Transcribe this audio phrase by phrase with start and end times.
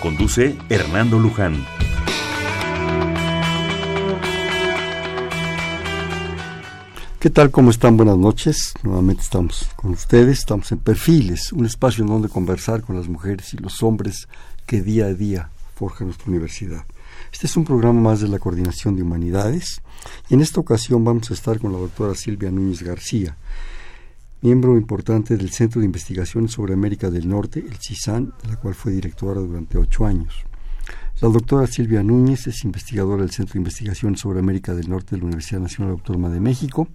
[0.00, 1.66] Conduce Hernando Luján.
[7.18, 7.50] ¿Qué tal?
[7.50, 7.98] ¿Cómo están?
[7.98, 8.72] Buenas noches.
[8.82, 10.38] Nuevamente estamos con ustedes.
[10.38, 14.26] Estamos en Perfiles, un espacio en donde conversar con las mujeres y los hombres
[14.64, 16.86] que día a día forjan nuestra universidad.
[17.30, 19.82] Este es un programa más de la Coordinación de Humanidades
[20.30, 23.36] y en esta ocasión vamos a estar con la doctora Silvia Núñez García,
[24.42, 28.74] miembro importante del Centro de Investigaciones sobre América del Norte, el CISAN, de la cual
[28.74, 30.34] fue directora durante ocho años.
[31.20, 35.18] La doctora Silvia Núñez es investigadora del Centro de Investigación sobre América del Norte de
[35.18, 36.88] la Universidad Nacional Autónoma de México,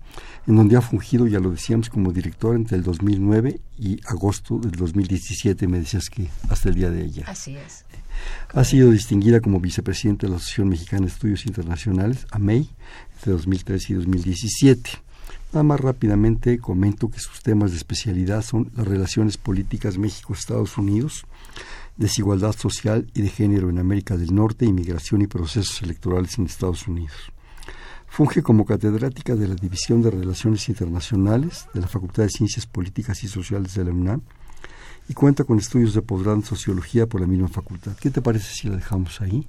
[0.47, 4.71] en donde ha fungido, ya lo decíamos, como directora entre el 2009 y agosto del
[4.71, 7.25] 2017, me decías que hasta el día de ella.
[7.27, 7.85] Así es.
[8.53, 12.67] Ha sido distinguida como vicepresidenta de la Asociación Mexicana de Estudios Internacionales, AMEI,
[13.17, 15.04] entre 2013 y 2017.
[15.63, 21.25] Más rápidamente comento que sus temas de especialidad son las relaciones políticas México-Estados Unidos,
[21.95, 26.87] desigualdad social y de género en América del Norte, inmigración y procesos electorales en Estados
[26.87, 27.31] Unidos.
[28.05, 33.23] Funge como catedrática de la División de Relaciones Internacionales de la Facultad de Ciencias Políticas
[33.23, 34.21] y Sociales de la UNAM
[35.07, 37.95] y cuenta con estudios de posgrado en sociología por la misma facultad.
[37.95, 39.47] ¿Qué te parece si la dejamos ahí?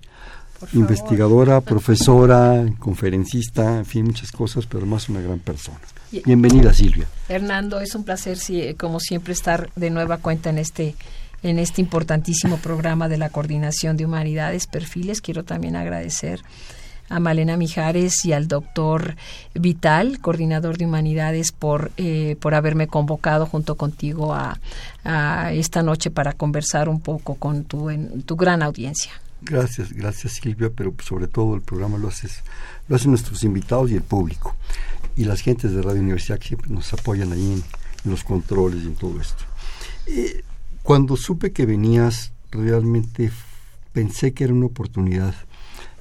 [0.73, 5.79] Investigadora, profesora, conferencista, en fin, muchas cosas, pero además una gran persona.
[6.25, 7.07] Bienvenida, Silvia.
[7.29, 8.39] Hernando, es un placer,
[8.77, 10.95] como siempre, estar de nueva cuenta en este
[11.43, 15.21] en este importantísimo programa de la Coordinación de Humanidades Perfiles.
[15.21, 16.41] Quiero también agradecer
[17.09, 19.17] a Malena Mijares y al doctor
[19.55, 24.59] Vital, coordinador de humanidades, por, eh, por haberme convocado junto contigo a,
[25.53, 29.13] esta noche para conversar un poco con tu, en, tu gran audiencia.
[29.49, 32.43] Gracias, gracias Silvia, pero sobre todo el programa lo haces,
[32.89, 34.57] lo hacen nuestros invitados y el público
[35.15, 38.87] y las gentes de Radio Universidad que siempre nos apoyan ahí en, los controles y
[38.87, 39.45] en todo esto.
[40.07, 40.43] Eh,
[40.83, 43.31] cuando supe que venías, realmente
[43.93, 45.35] pensé que era una oportunidad.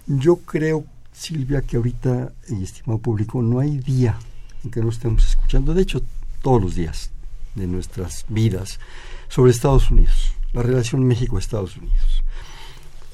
[0.07, 4.17] Yo creo, Silvia, que ahorita, y estimado público, no hay día
[4.63, 6.01] en que no estemos escuchando, de hecho,
[6.41, 7.11] todos los días
[7.53, 8.79] de nuestras vidas,
[9.27, 12.24] sobre Estados Unidos, la relación México-Estados Unidos.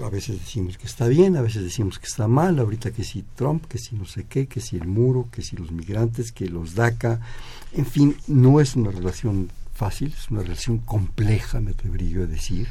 [0.04, 3.24] A veces decimos que está bien, a veces decimos que está mal, ahorita que si
[3.36, 6.48] Trump, que si no sé qué, que si el muro, que si los migrantes, que
[6.48, 7.20] los DACA,
[7.74, 12.68] en fin, no es una relación fácil, es una relación compleja, me atrevería a decir.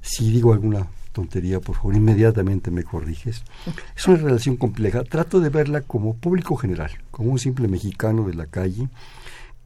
[0.00, 3.42] Si digo alguna tontería, por favor, inmediatamente me corriges.
[3.96, 5.04] Es una relación compleja.
[5.04, 8.88] Trato de verla como público general, como un simple mexicano de la calle,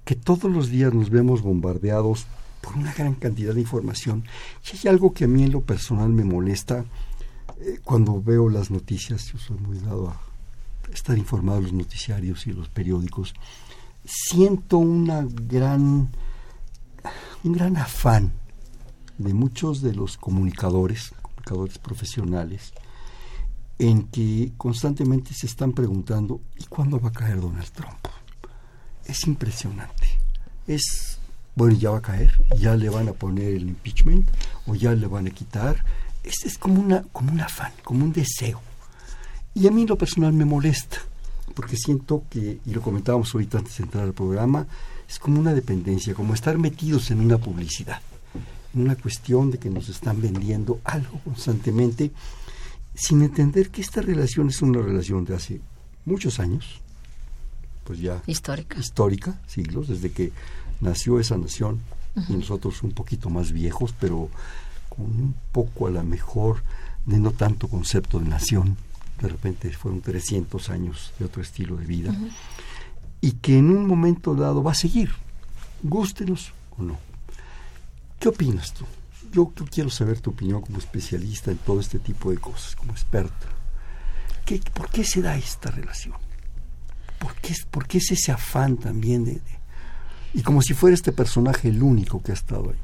[0.05, 2.27] que todos los días nos vemos bombardeados
[2.61, 4.25] por una gran cantidad de información.
[4.65, 6.85] Y hay algo que a mí en lo personal me molesta
[7.61, 9.27] eh, cuando veo las noticias.
[9.33, 10.21] Yo soy muy dado a
[10.93, 13.35] estar informado de los noticiarios y los periódicos.
[14.05, 16.11] Siento gran
[17.45, 18.33] un gran afán
[19.17, 22.73] de muchos de los comunicadores, comunicadores profesionales,
[23.79, 28.07] en que constantemente se están preguntando ¿y cuándo va a caer Donald Trump?
[29.05, 30.07] Es impresionante.
[30.67, 31.18] Es,
[31.59, 34.29] bueno, ya va a caer, ya le van a poner el impeachment
[34.69, 35.85] o ya le van a quitar.
[36.23, 38.61] Es, es como, una, como un afán, como un deseo.
[39.55, 40.99] Y a mí lo personal me molesta,
[41.57, 44.69] porque siento que, y lo comentábamos ahorita antes de entrar al programa,
[45.09, 48.01] es como una dependencia, como estar metidos en una publicidad,
[48.73, 52.13] en una cuestión de que nos están vendiendo algo constantemente,
[52.95, 55.61] sin entender que esta relación es una relación de hace
[56.05, 56.81] muchos años,
[57.83, 60.31] pues ya histórica, histórica siglos, desde que
[60.81, 61.81] nació esa nación,
[62.29, 64.29] y nosotros un poquito más viejos, pero
[64.89, 66.63] con un poco a la mejor
[67.07, 68.77] de no tanto concepto de nación,
[69.21, 72.15] de repente fueron 300 años de otro estilo de vida
[73.21, 75.13] y que en un momento dado va a seguir,
[75.83, 76.99] gústenos o no.
[78.19, 78.85] ¿Qué opinas tú?
[79.33, 83.47] Yo, quiero saber tu opinión como especialista en todo este tipo de cosas, como experta.
[84.45, 86.15] ¿Qué, ¿Por qué se da esta relación?
[87.19, 89.41] ¿Por qué, por qué es ese afán también de,
[90.39, 92.79] Y como si fuera este personaje el único que ha estado ahí.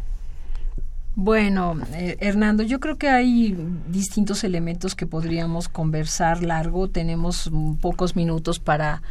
[1.14, 3.56] Bueno, eh, Hernando, yo creo que hay
[3.88, 6.88] distintos elementos que podríamos conversar largo.
[6.88, 7.48] Tenemos
[7.80, 9.02] pocos minutos para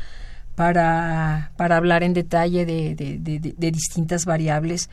[0.55, 4.89] para, para hablar en detalle de, de, distintas variables.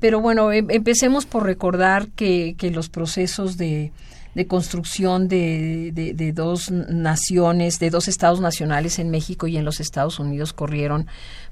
[0.00, 3.92] pero bueno, em, empecemos por recordar que, que los procesos de,
[4.34, 9.80] de construcción de, de, dos naciones, de dos estados nacionales en México y en los
[9.80, 11.06] Estados Unidos corrieron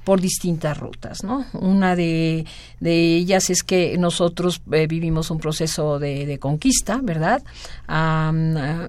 [0.04, 1.46] por distintas rutas, ¿no?
[1.52, 2.44] Una de,
[2.80, 7.42] de ellas es que nosotros eh, vivimos un proceso de, conquista, ¿verdad?
[7.86, 8.32] A,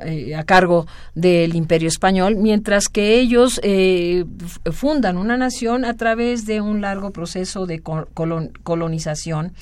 [0.06, 4.26] eh, a, cargo del Imperio Español, mientras que ellos eh,
[4.72, 9.54] fundan una nación a través de un largo proceso de colonización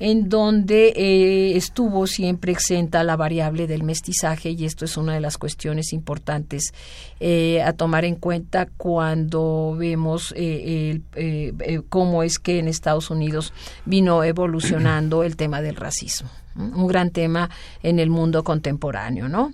[0.00, 5.20] en donde eh, estuvo siempre exenta la variable del mestizaje y esto es una de
[5.20, 6.72] las cuestiones importantes
[7.20, 11.00] eh, a tomar en cuenta cuando vemos eh,
[11.90, 13.52] cómo es que en Estados Unidos
[13.84, 17.50] vino evolucionando el tema del racismo, un gran tema
[17.82, 19.52] en el mundo contemporáneo, ¿no?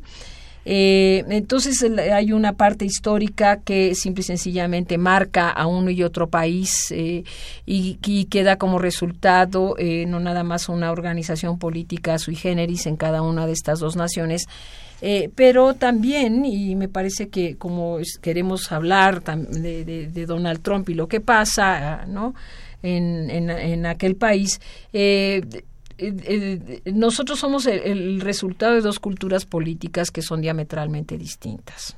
[0.68, 1.80] Eh, entonces
[2.12, 7.22] hay una parte histórica que simple y sencillamente marca a uno y otro país eh,
[7.64, 13.22] y, queda como resultado eh, no nada más una organización política sui generis en cada
[13.22, 14.46] una de estas dos naciones,
[15.36, 21.20] pero también, y me parece que como queremos hablar de, Donald Trump y lo que
[21.20, 22.34] pasa ¿no?
[22.82, 24.60] en, en, en aquel país,
[24.92, 25.42] eh,
[25.98, 31.96] eh, eh, nosotros somos el, resultado de dos culturas políticas que son diametralmente distintas.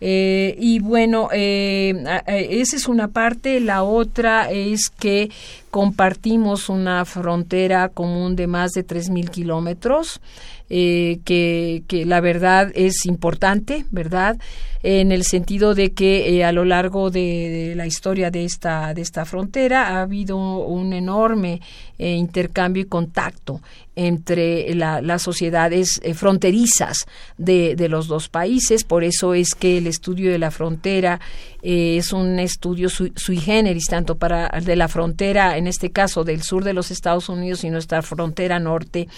[0.00, 3.60] Eh, y bueno, esa es una parte.
[3.60, 5.30] La otra es que
[5.76, 10.22] compartimos una frontera común de más de 3.000 kilómetros.
[10.68, 14.36] Eh, que, que, la verdad es importante, ¿verdad?
[14.82, 19.02] En el sentido de que eh, a lo largo de, la historia de esta, de
[19.02, 21.60] esta frontera ha habido un enorme
[21.98, 23.60] eh, intercambio y contacto
[23.94, 27.06] entre las sociedades fronterizas
[27.38, 28.84] de, de, los dos países.
[28.84, 31.18] Por eso es que el estudio de la frontera
[31.62, 36.64] es un estudio sui generis, tanto para de la frontera, en este caso del sur
[36.64, 39.08] de los Estados Unidos y nuestra frontera norte,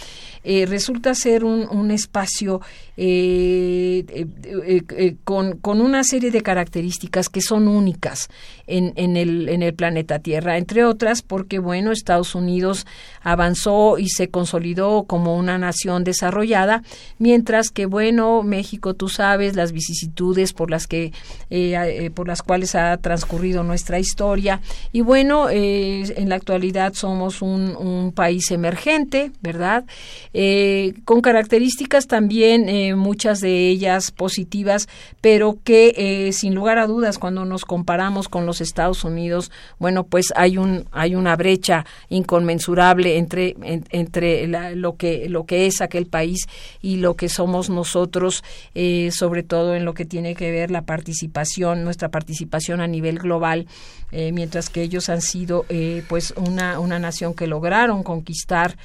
[0.45, 2.61] eh, resulta ser un, espacio
[2.97, 8.29] eh, eh, con, con, una serie de características que son únicas
[8.67, 12.87] en, en, el, en el planeta Tierra, entre otras porque, bueno, Estados Unidos
[13.23, 16.83] avanzó y se consolidó como una nación desarrollada,
[17.19, 21.12] mientras que, bueno, México, tú sabes, las vicisitudes por las que,
[22.15, 24.61] por las cuales ha transcurrido nuestra historia,
[24.93, 29.84] y bueno, en la actualidad somos un, país emergente, ¿verdad?
[30.32, 34.88] Eh, con características también eh, muchas de ellas positivas,
[35.20, 40.04] pero que eh, sin lugar a dudas cuando nos comparamos con los Estados Unidos, bueno,
[40.04, 43.56] pues hay un hay una brecha inconmensurable entre
[43.90, 46.46] entre lo que lo que es aquel país
[46.80, 48.42] y lo que somos nosotros,
[49.10, 53.66] sobre todo en lo que tiene que ver la participación, nuestra participación a nivel global,
[54.10, 55.64] mientras que ellos han sido
[56.08, 58.76] pues una una nación que lograron conquistar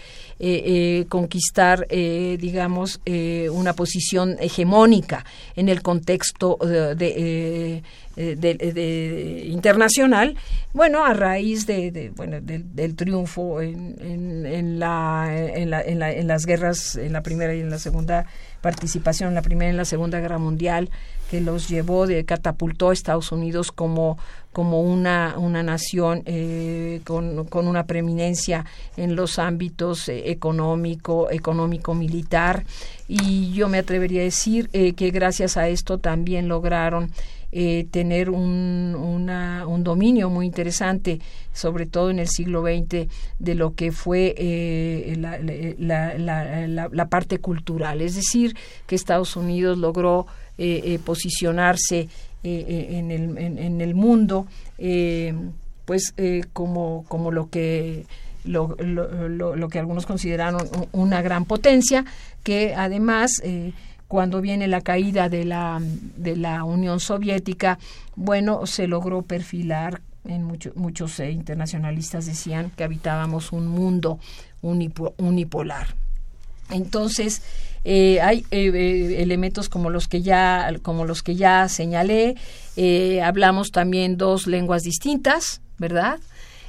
[1.10, 5.26] conquistar conquistar, eh, digamos, eh, una posición hegemónica
[5.56, 7.82] en el contexto de,
[8.16, 10.36] eh, internacional,
[10.74, 16.96] bueno, a raíz de, bueno, del triunfo en, en, la, en, la, en, las guerras,
[16.96, 18.26] en la primera y en la segunda
[18.62, 20.90] participación, en la primera y en la segunda guerra mundial,
[21.34, 24.20] que los llevó, de catapultó a Estados Unidos como
[24.52, 28.66] como una, una nación eh, con, con, una preeminencia
[28.98, 32.64] en los ámbitos eh, económico, económico, militar.
[33.08, 37.12] Y yo me atrevería a decir eh, que gracias a esto también lograron
[37.92, 41.20] tener un, una, un dominio muy interesante,
[41.54, 43.08] sobre todo en el siglo XX,
[43.38, 44.34] de lo que fue
[45.20, 48.02] la, la, la, la, parte cultural.
[48.02, 48.56] Es decir,
[48.88, 50.26] que Estados Unidos logró
[52.44, 55.34] eh, eh, en, el, en, el mundo, eh,
[55.86, 56.14] pues
[56.52, 58.06] como, como lo que
[58.44, 62.04] lo, lo, que algunos consideraron una gran potencia,
[62.44, 63.42] que además
[64.10, 65.82] cuando viene la caída de la,
[66.18, 67.80] de la Unión Soviética,
[68.18, 70.44] bueno, se logró perfilar, en
[70.76, 74.20] muchos internacionalistas decían que habitábamos un mundo
[74.62, 75.96] unipolar.
[76.70, 77.42] Entonces,
[77.86, 82.36] eh, hay eh, eh, elementos como los que ya como los que ya señalé.
[83.24, 86.20] Hablamos también dos lenguas distintas verdad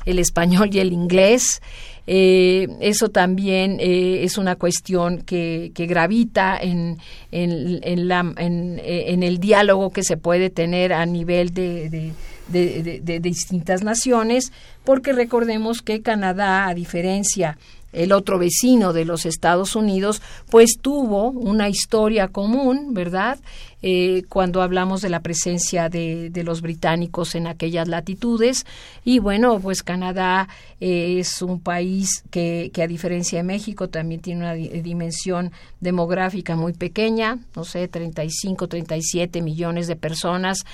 [0.06, 1.62] el español y el inglés.
[2.06, 6.98] Eso también es una cuestión que, gravita en,
[7.32, 12.12] el diálogo que se puede tener a nivel de,
[12.48, 14.52] de distintas naciones,
[14.84, 17.56] porque recordemos que Canadá, a diferencia
[17.94, 20.20] el otro vecino de los Estados Unidos,
[20.50, 23.38] pues tuvo una historia común, ¿verdad?
[23.86, 28.64] Eh, cuando hablamos de la presencia de, los británicos en aquellas latitudes.
[29.04, 30.48] Y bueno, pues Canadá
[30.80, 36.56] eh, es un país que, que, a diferencia de México también tiene una dimensión demográfica
[36.56, 40.64] muy pequeña, no sé, 35, 37 millones de personas,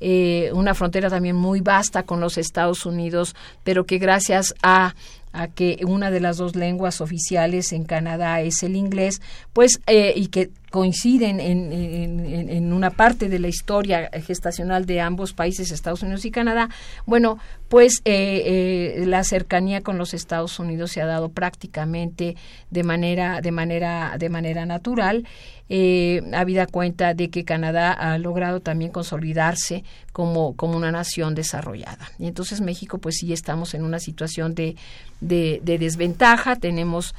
[0.00, 3.34] eh, una frontera también muy vasta con los Estados Unidos,
[3.64, 4.94] pero que gracias a
[5.32, 9.20] a que una de las dos lenguas oficiales en Canadá es el inglés,
[9.52, 15.32] pues eh, y que coinciden en, en, una parte de la historia gestacional de ambos
[15.32, 16.68] países, Estados Unidos y Canadá,
[17.06, 17.38] bueno,
[17.70, 18.42] pues eh,
[19.00, 22.34] eh, la cercanía con los Estados Unidos se ha dado prácticamente
[22.70, 25.24] de manera, de manera, de manera natural
[25.68, 32.10] eh, habida cuenta de que Canadá ha logrado también consolidarse como, como una nación desarrollada.
[32.18, 34.74] Y entonces México, pues sí estamos en una situación de,
[35.20, 37.14] de, desventaja, tenemos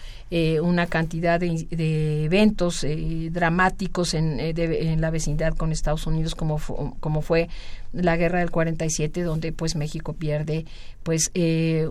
[0.61, 6.59] una cantidad de, eventos eh, dramáticos en, eh, en, la vecindad con Estados Unidos, como,
[6.99, 7.49] como fue
[7.91, 10.65] la guerra del 47, donde pues México pierde
[11.01, 11.31] pues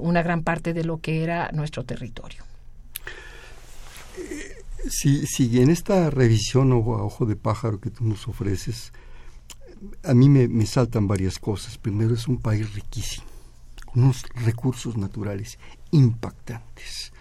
[0.00, 2.44] una gran parte de lo que era nuestro territorio.
[4.88, 8.92] Si, si en esta revisión o a ojo de pájaro que tú nos ofreces,
[10.04, 11.78] a mí me, saltan varias cosas.
[11.78, 13.26] Primero, es un país riquísimo,
[13.86, 15.58] con unos recursos naturales
[15.90, 17.12] impactantes.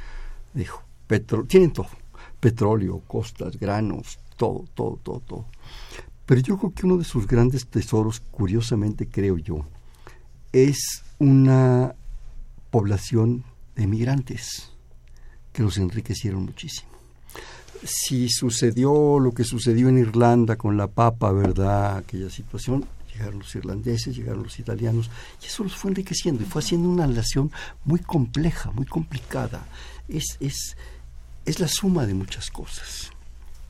[0.53, 1.89] Dijo, petro, tienen todo,
[2.39, 5.45] petróleo, costas, granos, todo, todo, todo, todo.
[6.25, 9.65] Pero yo creo que uno de sus grandes tesoros, curiosamente creo yo,
[10.53, 11.95] es una
[12.71, 13.43] población
[13.75, 14.71] de migrantes
[15.51, 16.89] que los enriquecieron muchísimo
[17.83, 21.97] si sucedió lo que sucedió en Irlanda con la papa, ¿verdad?
[21.97, 25.09] Aquella situación, llegaron los irlandeses, llegaron los italianos,
[25.41, 27.51] y eso los fue enriqueciendo y fue haciendo una relación
[27.85, 29.65] muy compleja, muy complicada.
[30.07, 30.75] Es, es,
[31.49, 33.11] es la suma de muchas cosas.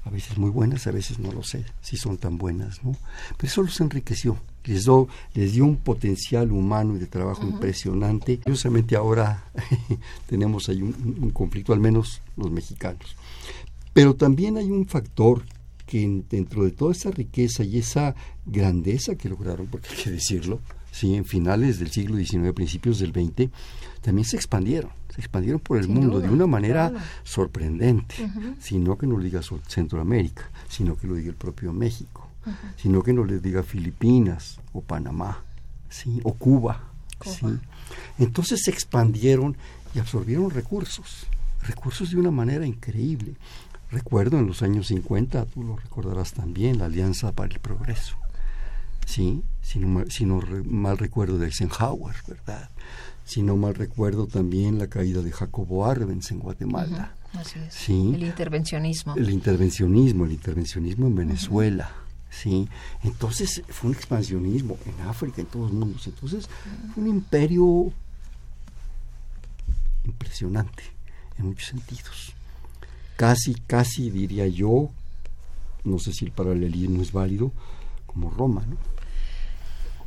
[0.06, 2.96] A veces muy buenas, a veces no lo sé si son tan buenas, ¿no?
[3.38, 8.40] Pero eso los enriqueció, les, dio, les dio un potencial humano y de trabajo impresionante.
[8.40, 9.44] Curiosamente ahora
[10.28, 13.16] tenemos ahí un conflicto, al menos los mexicanos.
[13.94, 15.44] Pero también hay un factor
[15.86, 18.14] que dentro de toda esa riqueza y esa
[18.46, 20.60] grandeza que lograron, porque hay que decirlo,
[20.92, 23.50] sí, en finales del siglo XIX, principios del XX,
[24.02, 28.16] también se expandieron, se expandieron por el mundo de una manera sorprendente,
[28.60, 32.30] sino que no lo diga Centroamérica, sino que lo diga el propio México,
[32.78, 35.44] sino que no le diga Filipinas o Panamá,
[35.90, 36.84] sí, o Cuba,
[37.22, 37.46] sí.
[38.18, 39.58] Entonces se expandieron
[39.94, 41.28] y absorbieron recursos,
[41.64, 43.36] recursos de una manera increíble.
[43.92, 48.16] Recuerdo en los años 50, tú lo recordarás también, la Alianza para el Progreso.
[49.06, 52.70] Sí, si no, si no mal recuerdo de Eisenhower, ¿verdad?
[53.30, 57.14] Si no mal recuerdo también la caída de Jacobo Arbenz en Guatemala.
[57.34, 57.74] así es.
[57.74, 58.12] ¿Sí?
[58.16, 59.16] El intervencionismo.
[59.16, 61.92] El intervencionismo, el intervencionismo en Venezuela.
[62.32, 62.68] ¿sí?
[63.04, 66.08] Entonces fue un expansionismo en África, en todos los mundos.
[66.08, 66.50] Entonces
[66.94, 67.94] fue un imperio
[70.06, 70.84] impresionante
[71.38, 72.34] en muchos sentidos
[73.20, 74.90] casi, casi diría yo,
[75.84, 77.52] no sé si el paralelismo es válido,
[78.06, 78.78] como Roma, ¿no?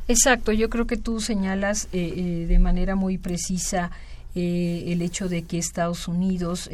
[0.07, 3.91] Exacto, yo creo que tú señalas eh, eh, de manera muy precisa
[4.35, 6.69] eh, el hecho de que Estados Unidos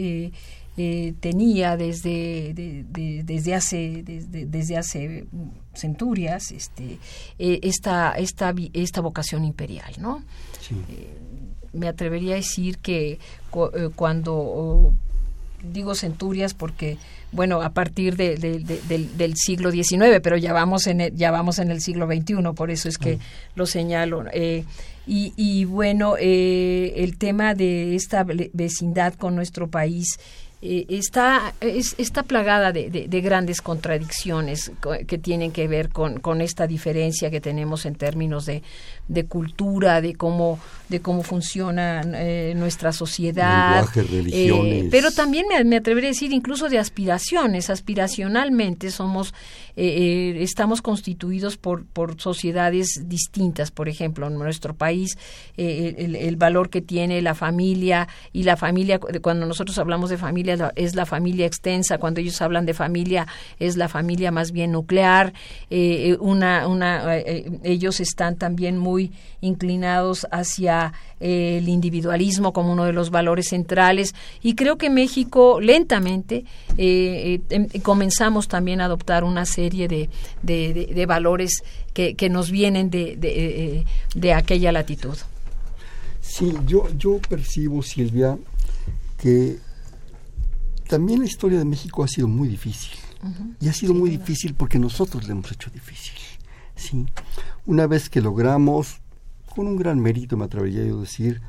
[1.20, 5.26] tenía desde, desde hace desde, desde, hace
[5.74, 7.00] centurias este,
[7.38, 10.24] esta, esta, esta vocación imperial, ¿no?
[11.74, 13.20] me atrevería a decir que
[13.96, 14.94] cuando
[15.64, 16.98] digo centurias porque
[17.32, 21.72] bueno a partir de, del, siglo XIX pero ya vamos en el, ya vamos en
[21.72, 23.20] el siglo XXI por eso es que mm.
[23.56, 24.64] lo señalo eh,
[25.06, 30.20] y, y, bueno eh, el tema de esta vecindad con nuestro país
[30.62, 34.74] eh, está, está plagada de, de, grandes contradicciones
[35.08, 38.62] que tienen que ver con, con esta diferencia que tenemos en términos de,
[39.10, 43.84] de cultura, de cómo, de cómo funciona eh, nuestra sociedad.
[43.96, 47.72] Eh, pero también me, me, atrevería a decir incluso de aspiraciones.
[47.72, 49.34] Aspiracionalmente somos,
[49.76, 53.72] eh, estamos constituidos por, por sociedades distintas.
[53.72, 55.18] Por ejemplo, en nuestro país,
[55.58, 60.72] el, el, valor que tiene la familia y la familia, cuando nosotros hablamos de familia,
[60.76, 61.98] es la familia extensa.
[61.98, 63.26] Cuando ellos hablan de familia,
[63.58, 65.34] es la familia más bien nuclear.
[66.20, 67.18] una, una,
[67.64, 68.99] ellos están también muy
[69.42, 75.60] inclinados hacia eh, el individualismo como uno de los valores centrales y creo que México
[75.60, 76.46] lentamente
[76.78, 80.10] eh, eh, em, comenzamos también a adoptar una serie de,
[80.42, 81.64] de, valores
[81.94, 85.18] que, que, nos vienen de, de, aquella latitud.
[86.22, 88.38] Sí, yo, yo percibo, Silvia,
[89.18, 89.58] que
[90.88, 92.98] También la historia de México ha sido muy difícil.
[93.60, 96.16] Y ha sido muy difícil porque nosotros le hemos hecho difícil.
[96.76, 97.06] ¿sí?
[97.70, 99.00] Una vez que logramos,
[99.56, 101.40] con un gran mérito, me atrevería yo a decir,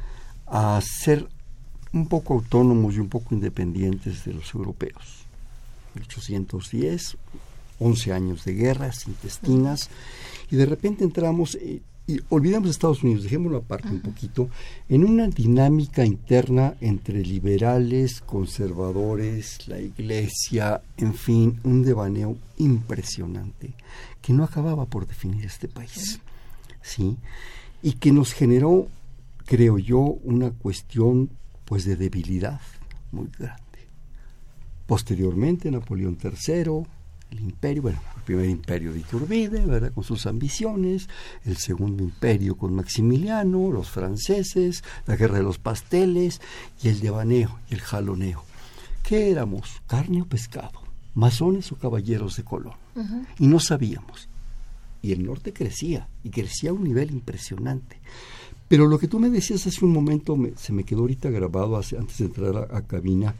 [0.46, 1.26] a ser
[1.94, 5.24] un poco autónomos y un poco independientes de los europeos.
[5.94, 7.16] 1810,
[7.78, 9.88] 11 años de guerras intestinas,
[10.50, 14.50] y de repente entramos, eh, y olvidamos Estados Unidos, dejémoslo aparte un poquito,
[14.90, 23.72] en una dinámica interna entre liberales, conservadores, la iglesia, en fin, un devaneo impresionante
[24.32, 26.20] no acababa por definir este país,
[26.82, 27.16] ¿sí?
[27.82, 28.88] Y que nos generó,
[29.46, 31.30] creo yo, una cuestión
[31.64, 32.60] pues de debilidad
[33.12, 33.60] muy grande.
[34.86, 36.82] Posteriormente, Napoleón III,
[37.30, 39.92] el imperio, bueno, el primer imperio de Iturbide, ¿verdad?
[39.92, 41.08] Con sus ambiciones,
[41.44, 46.40] el segundo imperio con Maximiliano, los franceses, la guerra de los pasteles
[46.82, 48.42] y el devaneo y el jaloneo.
[49.02, 49.80] ¿Qué éramos?
[49.86, 50.79] ¿Carne o pescado?
[51.14, 52.74] ¿Masones o caballeros de Colón?
[53.38, 54.28] Y no sabíamos.
[55.02, 58.00] Y el norte crecía, y crecía a un nivel impresionante.
[58.68, 61.98] Pero lo que tú me decías hace un momento, se me quedó ahorita grabado hace,
[61.98, 63.34] antes de entrar a cabina,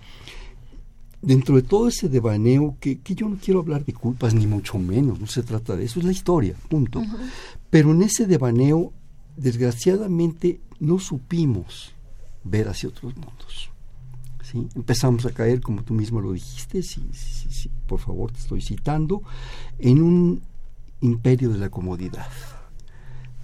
[1.23, 4.79] dentro de todo ese devaneo, que, que, yo no quiero hablar de culpas, ni mucho
[4.79, 7.03] menos, no se trata de eso, es la historia, punto.
[7.69, 8.93] Pero en ese devaneo,
[9.37, 11.95] desgraciadamente, no supimos
[12.43, 13.71] ver hacia otros mundos.
[14.50, 14.69] ¿Sí?
[14.75, 19.23] Empezamos a caer, como tú mismo lo dijiste, si, si, por favor te estoy citando,
[19.78, 20.42] en un
[21.00, 22.28] imperio de la comodidad.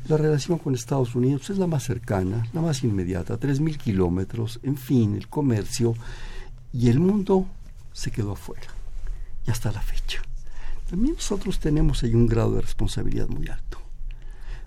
[0.08, 4.60] La relación con Estados Unidos es la más cercana, la más inmediata, tres mil kilómetros,
[4.62, 5.94] en fin, el comercio
[6.72, 7.46] y el mundo
[7.92, 8.68] se quedó afuera.
[9.46, 10.22] Y hasta la fecha.
[10.88, 13.78] También nosotros tenemos ahí un grado de responsabilidad muy alto.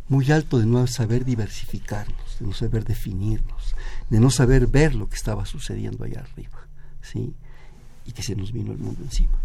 [0.09, 3.75] Muy alto de no saber diversificarnos, de no saber definirnos,
[4.09, 6.67] de no saber ver lo que estaba sucediendo allá arriba.
[7.01, 7.33] ¿sí?
[8.05, 9.37] Y que se nos vino el mundo encima.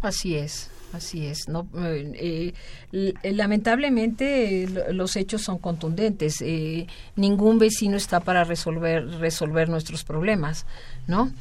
[0.00, 1.48] Así es, así es.
[1.48, 2.52] No, eh,
[2.92, 6.42] eh, lamentablemente los hechos son contundentes.
[6.42, 6.86] Eh,
[7.16, 10.66] ningún vecino está para resolver resolver nuestros problemas,
[11.06, 11.32] ¿no?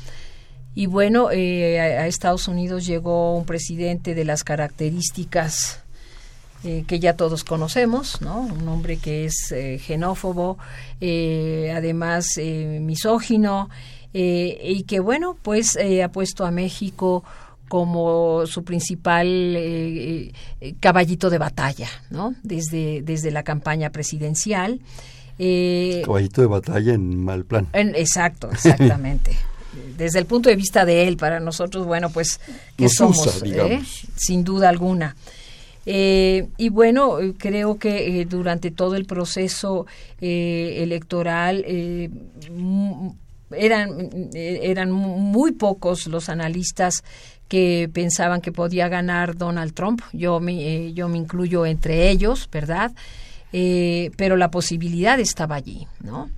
[0.75, 5.82] Y bueno, eh, a, Estados Unidos llegó un presidente de las características
[6.63, 8.41] eh, que ya todos conocemos, ¿no?
[8.41, 10.57] Un hombre que es eh, xenófobo,
[10.99, 13.69] además misógino,
[14.13, 17.23] y que bueno, pues ha puesto a México
[17.67, 20.31] como su principal
[20.79, 22.35] caballito de batalla, ¿no?
[22.43, 24.79] Desde, desde la campaña presidencial.
[25.37, 27.67] caballito de batalla en mal plan.
[27.73, 29.35] exacto, exactamente.
[29.97, 32.39] desde el punto de vista de él, para nosotros, bueno, pues
[32.77, 33.81] que somos, ¿eh?
[34.15, 35.15] sin duda alguna.
[35.85, 39.85] Eh, y bueno, creo que eh, durante todo el proceso
[40.19, 41.65] electoral
[43.51, 47.03] eran, eran muy pocos los analistas
[47.49, 50.01] que pensaban que podía ganar Donald Trump.
[50.13, 52.91] Yo me, yo me incluyo entre ellos, ¿verdad?
[53.51, 56.31] pero la posibilidad estaba allí, ¿no?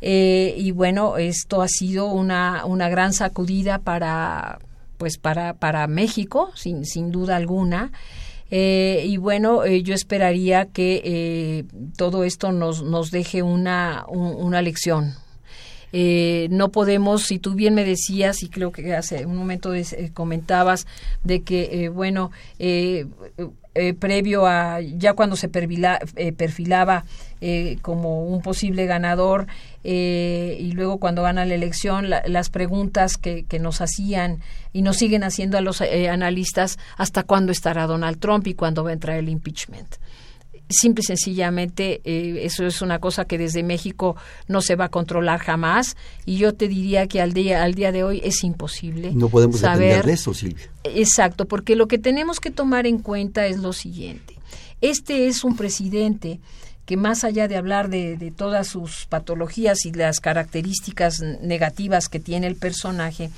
[0.00, 4.58] Eh, y bueno, esto ha sido una, una gran sacudida para,
[4.96, 7.90] pues para, para México, sin, sin duda alguna.
[8.50, 11.64] Eh, y bueno, eh, yo esperaría que
[11.96, 15.14] todo esto nos, nos deje una, una lección.
[15.92, 19.72] no podemos, si tú bien me decías, y creo que hace un momento
[20.14, 20.86] comentabas,
[21.24, 22.30] de que, bueno,
[23.98, 27.04] previo a, ya cuando se perfilaba
[27.82, 29.46] como un posible ganador,
[29.84, 34.40] eh, y luego cuando gana la elección las preguntas que, que, nos hacían
[34.72, 38.82] y nos siguen haciendo a los eh, analistas hasta cuándo estará Donald Trump y cuándo
[38.84, 39.96] va a entrar el impeachment.
[40.70, 44.16] Simple y sencillamente, eh, eso es una cosa que desde México
[44.48, 47.90] no se va a controlar jamás y yo te diría que al día, al día
[47.90, 49.12] de hoy es imposible.
[49.14, 50.70] No podemos saber de eso, Silvia.
[50.84, 54.34] Exacto, porque lo que tenemos que tomar en cuenta es lo siguiente.
[54.80, 56.38] Este es un presidente
[56.88, 62.46] que más allá de hablar de, todas sus patologías y las características negativas que tiene
[62.46, 63.28] el personaje,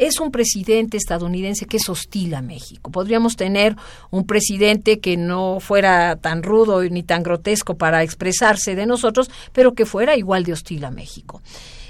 [0.00, 2.90] es un presidente estadounidense que es hostil a México.
[2.90, 3.76] Podríamos tener
[4.10, 9.74] un presidente que no fuera tan rudo ni tan grotesco para expresarse de nosotros, pero
[9.74, 11.42] que fuera igual de hostil a México.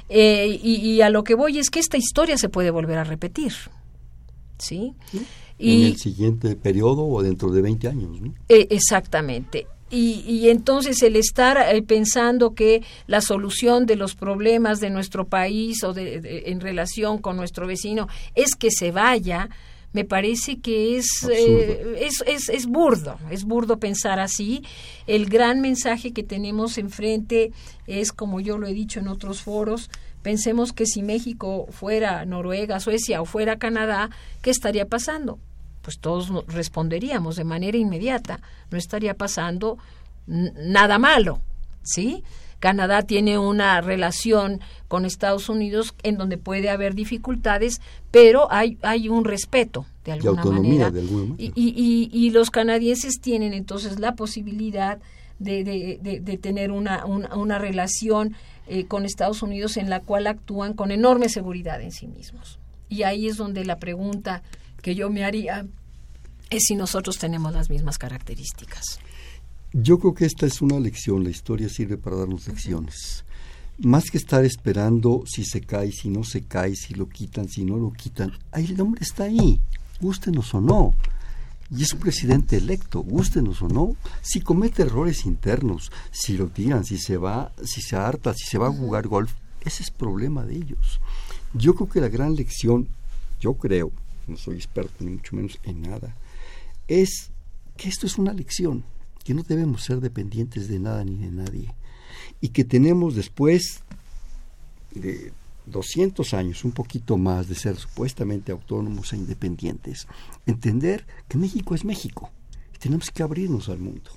[0.09, 3.53] Eh, y, a lo que voy es que esta historia se puede volver a repetir.
[4.59, 4.93] ¿Sí?
[5.59, 8.21] En el siguiente periodo o dentro de 20 años.
[8.21, 8.35] ¿no?
[8.49, 9.69] Eh, exactamente.
[9.91, 15.83] Y, entonces el estar eh, pensando que la solución de los problemas de nuestro país
[15.83, 19.49] o de, en relación con nuestro vecino es que se vaya,
[19.93, 24.63] me parece que es, eh, es, es, es, burdo, es burdo pensar así.
[25.09, 27.51] El gran mensaje que tenemos enfrente
[27.89, 29.91] es, como yo lo he dicho en otros foros,
[30.23, 34.11] Pensemos que si México fuera Noruega, Suecia o fuera Canadá,
[34.43, 35.39] ¿qué estaría pasando?
[35.83, 38.41] Pues todos responderíamos de manera inmediata.
[38.71, 39.79] No estaría pasando
[40.27, 41.41] nada malo,
[41.83, 42.23] ¿sí?
[42.61, 49.09] Canadá tiene una relación con Estados Unidos en donde puede haber dificultades, pero hay, hay
[49.09, 50.93] un respeto de alguna manera.
[51.39, 54.99] Y, los canadienses tienen entonces la posibilidad
[55.39, 55.65] de,
[56.23, 58.37] de, tener una, una, relación
[58.69, 62.59] eh, con Estados Unidos en la cual actúan con enorme seguridad en sí mismos.
[62.91, 64.43] Y ahí es donde la pregunta
[64.81, 65.67] que yo me haría
[66.51, 68.99] es si nosotros tenemos las mismas características.
[69.73, 73.25] Yo creo que esta es una lección, la historia sirve para darnos lecciones.
[73.79, 77.65] Más que estar esperando si se cae, si no se cae, si lo quitan, si
[77.65, 79.61] no lo quitan, ahí el hombre está ahí,
[80.01, 80.93] gústenos o no.
[81.71, 83.95] Y es un presidente electo, gústenos o no.
[84.23, 88.59] Si comete errores internos, si lo tiran, si se va, si se harta, si se
[88.59, 91.01] va a jugar golf, ese es problema de ellos.
[91.55, 92.89] Yo creo que la gran lección,
[93.41, 93.93] yo creo,
[94.31, 96.17] no soy experto ni mucho menos en nada,
[96.89, 97.31] es
[97.77, 98.85] que esto es una lección
[99.25, 101.75] que no debemos ser dependientes de nada ni de nadie
[102.41, 103.83] y que tenemos después
[104.95, 105.33] de
[105.67, 110.07] 200 años, un poquito más de ser supuestamente autónomos e independientes,
[110.47, 112.31] entender que México es México
[112.75, 114.11] y tenemos que abrirnos al mundo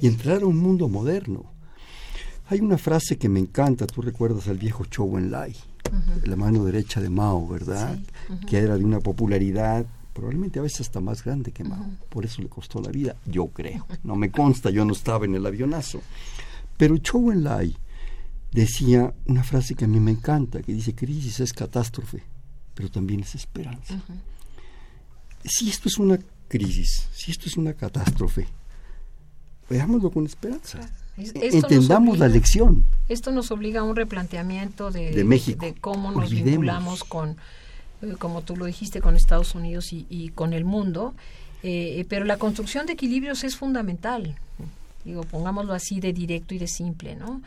[0.00, 1.44] y entrar a un mundo moderno.
[2.48, 5.16] Hay una frase que me encanta, tú recuerdas al viejo Chou
[5.86, 7.98] Enlai, la mano derecha de Mao, ¿verdad?
[8.48, 11.90] Que era de una popularidad probablemente a veces hasta más grande que Mao.
[12.08, 13.86] Por eso le costó la vida, yo creo.
[14.02, 16.00] No me consta, yo no estaba en el avionazo.
[16.78, 17.76] Pero Chou Enlai
[18.50, 22.22] decía una frase que a mí me encanta, que dice, crisis es catástrofe,
[22.74, 24.00] pero también es esperanza.
[25.44, 26.18] Si esto es una
[26.48, 28.48] crisis, si esto es una catástrofe,
[29.68, 30.80] veámoslo con esperanza.
[31.16, 32.84] Entendamos la lección.
[33.08, 35.64] Esto nos obliga a un replanteamiento de, México.
[35.64, 37.36] de cómo nos vinculamos con
[38.02, 41.14] eh, como tú lo dijiste, con Estados Unidos y, con el mundo,
[41.62, 44.36] eh, pero la construcción de equilibrios es fundamental.
[45.04, 47.40] Digo, pongámoslo así de directo y de simple, ¿no?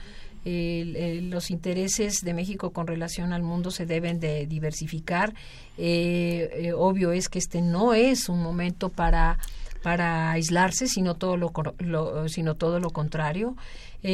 [0.46, 5.34] los intereses de México con relación al mundo se deben de diversificar.
[5.78, 9.38] Eh, obvio es que este no es un momento para
[9.84, 11.52] para aislarse, sino todo lo,
[12.28, 13.56] sino todo lo contrario,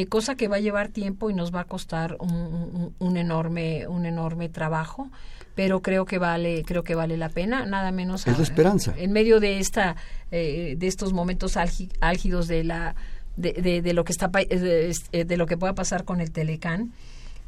[0.08, 4.06] cosa que va a llevar tiempo y nos va a costar un, un enorme un
[4.06, 5.10] enorme trabajo
[5.56, 8.94] pero creo que vale creo que vale la pena nada menos es la esperanza.
[8.96, 9.96] en medio de esta
[10.30, 12.94] eh, de estos momentos álgidos de la
[13.36, 16.92] de, de, lo que está de, de, lo que pueda pasar con el Telecán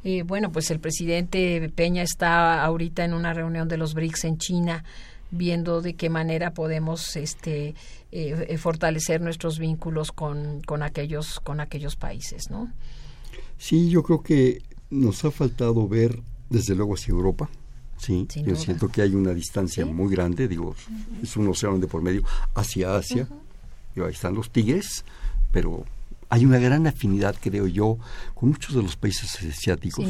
[0.04, 4.38] eh, bueno pues el presidente Peña está ahorita en una reunión de los BRICS en
[4.38, 4.84] China
[5.30, 7.74] viendo de qué manera podemos este
[8.12, 12.72] eh, fortalecer nuestros vínculos con, con aquellos con aquellos países no
[13.58, 17.48] sí yo creo que nos ha faltado ver desde luego hacia Europa
[17.98, 20.74] Sí, yo siento que hay una distancia muy grande, digo,
[21.20, 22.22] es un océano de por medio
[22.54, 23.28] hacia Asia,
[23.96, 25.04] y ahí están los tigres,
[25.50, 25.84] pero
[26.30, 27.98] hay una gran afinidad, creo yo,
[28.34, 30.04] con muchos de los países asiáticos.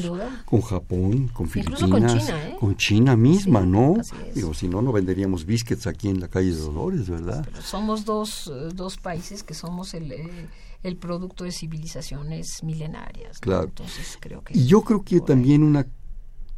[0.45, 2.57] Con Japón, con Filipinas, ¿eh?
[2.59, 3.97] con China, misma, ¿no?
[4.35, 7.49] Digo, si no, no venderíamos biscuits aquí en la calle de Dolores, ¿verdad?
[7.63, 10.49] somos dos, eh, dos países que somos el, eh,
[10.83, 13.39] el producto de civilizaciones milenarias.
[13.39, 13.65] Claro.
[13.65, 15.87] Entonces, creo que y yo creo que también una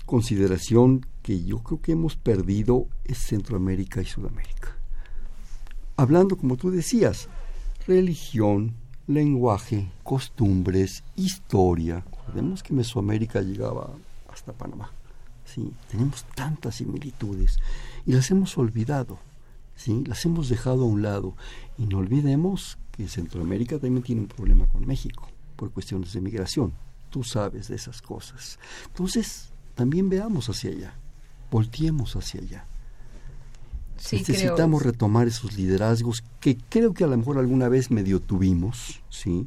[0.07, 4.77] consideración que yo creo que hemos perdido es Centroamérica y Sudamérica.
[5.97, 7.29] Hablando, como tú decías,
[7.87, 8.75] religión,
[9.15, 12.05] lenguaje, costumbres, historia.
[12.11, 13.91] Recordemos que Mesoamérica llegaba
[14.33, 14.93] hasta Panamá.
[15.45, 17.59] Sí, tenemos tantas similitudes
[18.07, 19.19] y las hemos olvidado,
[19.75, 21.35] sí, las hemos dejado a un lado
[21.77, 26.73] y no olvidemos que Centroamérica también tiene un problema con México por cuestiones de migración.
[27.11, 28.61] Tú sabes de esas cosas.
[28.87, 30.95] Entonces, también veamos hacia allá,
[31.51, 32.65] volteemos hacia allá.
[34.13, 39.47] Necesitamos retomar esos liderazgos que creo que a lo mejor alguna vez medio tuvimos, ¿sí?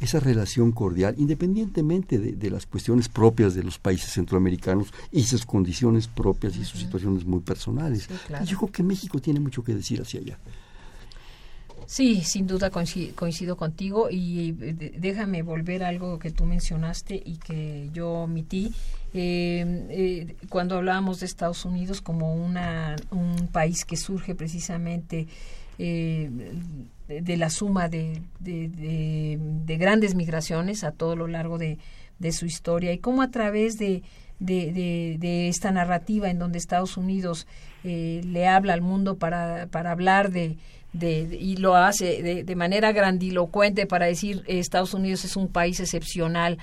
[0.00, 6.06] esa relación cordial, independientemente de, las cuestiones propias de los países centroamericanos y sus condiciones
[6.06, 8.08] propias y sus situaciones muy personales.
[8.44, 10.38] yo creo que México tiene mucho que decir hacia allá.
[11.88, 17.88] Sí, sin duda coincido, contigo y déjame volver a algo que tú mencionaste y que
[17.94, 18.74] yo omití.
[19.14, 25.28] Eh, eh, cuando hablábamos de Estados Unidos como una, un país que surge precisamente
[25.78, 26.30] eh,
[27.08, 31.78] de, la suma de, de, grandes migraciones a todo lo largo de,
[32.32, 34.02] su historia y cómo a través de,
[34.40, 37.46] de, esta narrativa en donde Estados Unidos
[37.82, 40.58] le habla al mundo para, para hablar de
[40.92, 46.58] de, y lo hace de, manera grandilocuente para decir Estados Unidos es un país excepcional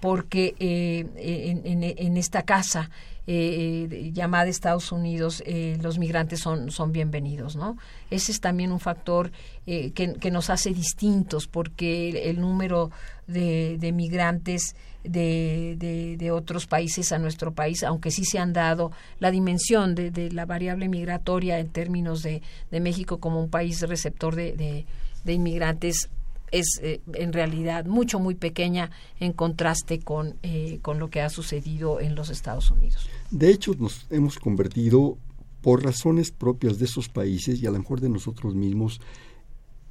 [0.00, 2.90] porque en, esta casa
[3.26, 7.76] eh, llamada Estados Unidos, eh, los migrantes son, son bienvenidos, ¿no?
[8.10, 9.30] Ese es también un factor
[9.66, 12.90] eh, que, nos hace distintos, porque el, número
[13.26, 15.76] de, migrantes de,
[16.18, 20.46] de, otros países a nuestro país, aunque sí se han dado la dimensión de, la
[20.46, 24.86] variable migratoria en términos de, México como un país receptor de,
[25.26, 26.08] inmigrantes,
[26.50, 31.30] es eh, en realidad mucho, muy pequeña en contraste con, eh, con lo que ha
[31.30, 33.08] sucedido en los Estados Unidos.
[33.30, 35.16] De hecho, nos hemos convertido,
[35.60, 39.00] por razones propias de esos países y a lo mejor de nosotros mismos,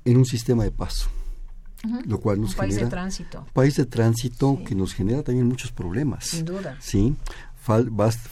[0.06, 1.10] en un sistema de paso.
[2.06, 3.46] Lo cual nos un país de tránsito.
[3.54, 6.26] país de tránsito que nos genera también muchos problemas.
[6.26, 6.76] Sin duda.
[6.82, 7.16] Sí,
[7.66, 8.30] basta,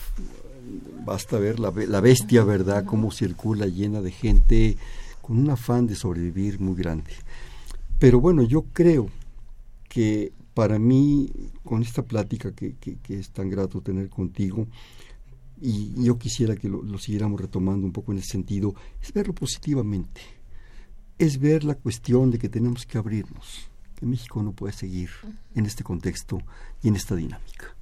[1.06, 2.84] basta, ver la, la bestia, ¿verdad?
[2.84, 4.76] Cómo circula llena de gente
[5.22, 7.12] con un afán de sobrevivir muy grande.
[7.98, 9.08] Pero bueno, yo creo
[9.88, 11.30] que para mí,
[11.64, 12.76] con esta plática que,
[13.08, 14.66] es tan grato tener contigo,
[15.60, 20.20] y yo quisiera que lo, siguiéramos retomando un poco en ese sentido, es verlo positivamente,
[21.18, 25.10] es ver la cuestión de que tenemos que abrirnos, que México no puede seguir
[25.56, 26.40] en este contexto
[26.82, 27.74] y en esta dinámica.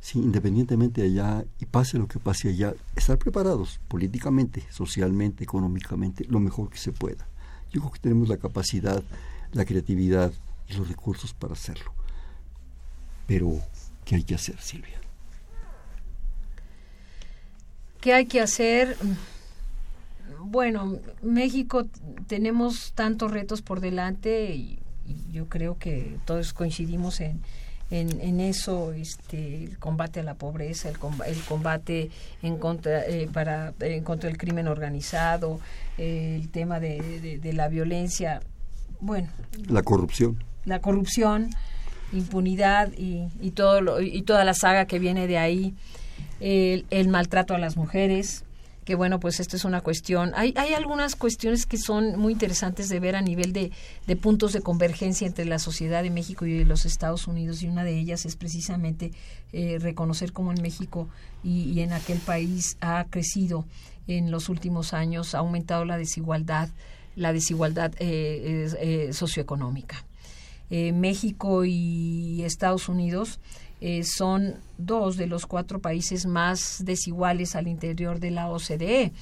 [0.00, 6.24] Sí, independientemente de allá y pase lo que pase allá, estar preparados políticamente, socialmente, económicamente,
[6.28, 7.26] lo mejor que se pueda.
[7.72, 9.02] Yo creo que tenemos la capacidad
[9.52, 10.32] la creatividad
[10.68, 11.92] y los recursos para hacerlo.
[13.26, 13.58] Pero,
[14.04, 14.98] ¿qué hay que hacer, Silvia?
[18.00, 18.96] ¿Qué hay que hacer?
[20.40, 21.86] Bueno, México
[22.26, 24.78] tenemos tantos retos por delante y,
[25.32, 27.40] yo creo que todos coincidimos en,
[27.90, 32.10] en, eso, este, el combate a la pobreza, el, combate
[32.42, 35.60] en contra, eh, para, en contra del crimen organizado,
[35.96, 38.42] el tema de, de la violencia
[39.00, 39.28] bueno.
[39.66, 40.42] La corrupción.
[40.64, 41.50] La corrupción,
[42.12, 45.74] impunidad y, y, todo y toda la saga que viene de ahí,
[46.40, 48.44] el, maltrato a las mujeres,
[48.84, 50.32] que bueno, pues esto es una cuestión.
[50.34, 53.70] Hay, hay algunas cuestiones que son muy interesantes de ver a nivel de,
[54.06, 57.68] de, puntos de convergencia entre la sociedad de México y de los Estados Unidos, y
[57.68, 59.12] una de ellas es precisamente
[59.52, 61.08] eh, reconocer cómo en México
[61.42, 63.66] y, y, en aquel país ha crecido
[64.06, 66.70] en los últimos años, ha aumentado la desigualdad
[67.18, 70.04] la desigualdad eh, eh, socioeconómica.
[70.70, 73.40] Eh, México y Estados Unidos
[74.02, 79.12] son dos de los cuatro países más desiguales al interior de la OCDE.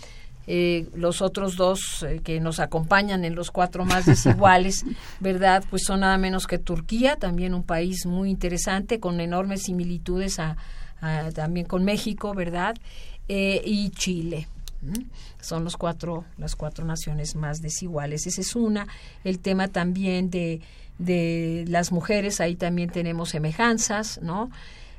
[0.94, 4.87] los otros dos que nos acompañan en los cuatro más desiguales,
[5.20, 5.62] ¿verdad?
[5.68, 10.56] Pues son nada menos que Turquía, también un país muy interesante, con enormes similitudes a,
[11.35, 12.76] también con México, ¿verdad?
[13.28, 14.48] y Chile.
[15.40, 18.27] Son los cuatro, las cuatro naciones más desiguales.
[18.27, 18.87] Esa es una.
[19.25, 20.61] El tema también de,
[20.99, 24.51] de las mujeres, ahí también tenemos semejanzas, ¿no?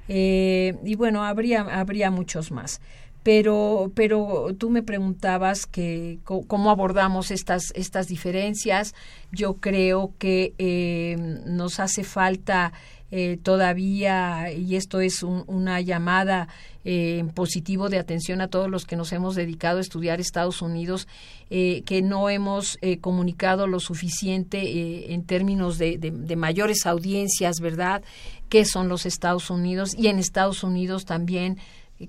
[0.07, 2.81] Eh, y bueno, habría, habría muchos más.
[3.23, 8.95] Pero, pero tú me preguntabas que cómo abordamos estas, estas diferencias.
[9.33, 12.71] Yo creo que eh, nos hace falta
[13.09, 16.49] eh, todavía, y esto es una llamada
[16.83, 20.61] eh, en positivo de atención a todos los que nos hemos dedicado a estudiar Estados
[20.61, 21.07] Unidos,
[21.49, 28.03] eh, que no hemos comunicado lo suficiente en términos de, de, mayores audiencias, ¿verdad?
[28.49, 29.95] ¿Qué son los Estados Unidos?
[29.97, 31.57] Y en Estados Unidos también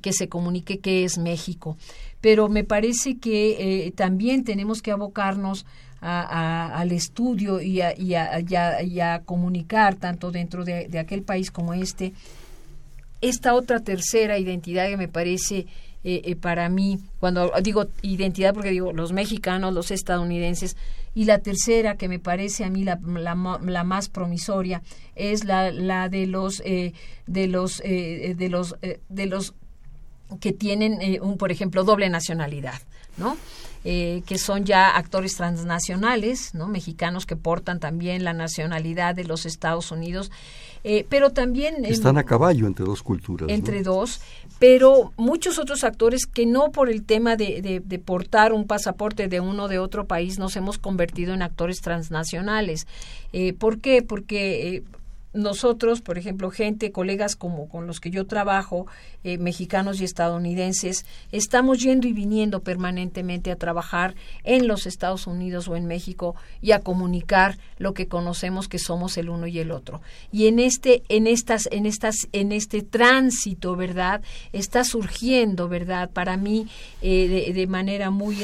[0.03, 1.77] que se comunique qué es México.
[2.21, 5.65] Pero me parece que también tenemos que abocarnos
[6.01, 12.13] al estudio y a, y, a, comunicar tanto dentro de, aquel país como este.
[13.21, 15.67] Esta otra tercera identidad que me parece
[16.05, 20.77] eh, eh, para mí, cuando digo identidad porque digo los mexicanos, los estadounidenses,
[21.15, 24.83] y la tercera que me parece a mí la, la, más promisoria
[25.17, 26.93] es la, la de los eh,
[27.27, 28.77] de los de los
[29.09, 29.55] de los
[30.41, 32.81] que tienen un por ejemplo doble nacionalidad,
[33.19, 33.37] ¿no?
[33.85, 36.67] Eh, que son ya actores transnacionales, ¿no?
[36.67, 40.33] mexicanos que portan también la nacionalidad de los Estados Unidos,
[40.83, 41.85] eh, pero también...
[41.85, 43.49] Están a caballo entre dos culturas.
[43.49, 44.21] Entre dos,
[44.59, 49.39] pero muchos otros actores que no por el tema de, de, portar un pasaporte de
[49.41, 52.89] uno de otro país nos hemos convertido en actores transnacionales.
[53.33, 54.03] Eh, ¿Por qué?
[54.03, 54.83] Porque
[55.33, 58.87] nosotros, por ejemplo, gente, colegas como con los que yo trabajo,
[59.25, 64.14] eh, mexicanos y estadounidenses, estamos yendo y viniendo permanentemente a trabajar
[64.45, 69.19] en los Estados Unidos o en México y a comunicar lo que conocemos que somos
[69.19, 70.01] el uno y el otro.
[70.33, 76.37] Y en este, en estas, en estas, en este tránsito, verdad, está surgiendo, verdad, para
[76.37, 76.69] mí
[77.03, 78.38] eh, de, manera muy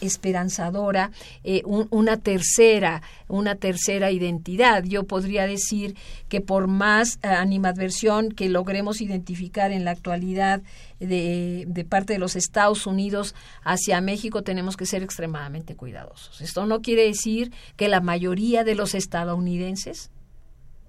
[0.00, 1.10] esperanzadora
[1.44, 4.84] eh, una tercera, una tercera identidad.
[4.84, 5.96] Yo podría decir
[6.28, 10.62] que por más eh, animadversión que logremos identificar en la actualidad
[10.98, 16.40] de, parte de los Estados Unidos hacia México, tenemos que ser extremadamente cuidadosos.
[16.40, 20.10] Esto no quiere decir que la mayoría de los estadounidenses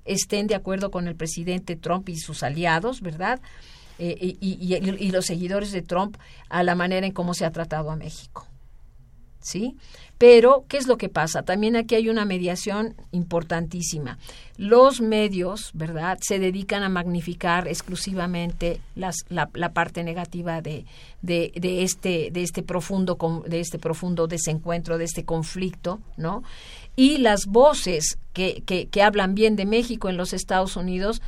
[0.05, 3.41] estén de acuerdo con el presidente Trump y sus aliados, ¿verdad?
[3.99, 6.17] Eh, y, los seguidores de Trump
[6.49, 8.47] a la manera en cómo se ha tratado a México.
[9.39, 9.75] ¿Sí?
[10.17, 11.43] Pero, ¿qué es lo que pasa?
[11.43, 14.17] También aquí hay una mediación importantísima.
[14.57, 19.11] Los medios, ¿verdad?, se dedican a magnificar exclusivamente la,
[19.73, 20.85] parte negativa de,
[21.21, 26.43] este, de, este profundo, de este profundo desencuentro, de este conflicto, ¿no?
[26.95, 31.21] Y las voces que, que, que hablan bien de México en los Estados Unidos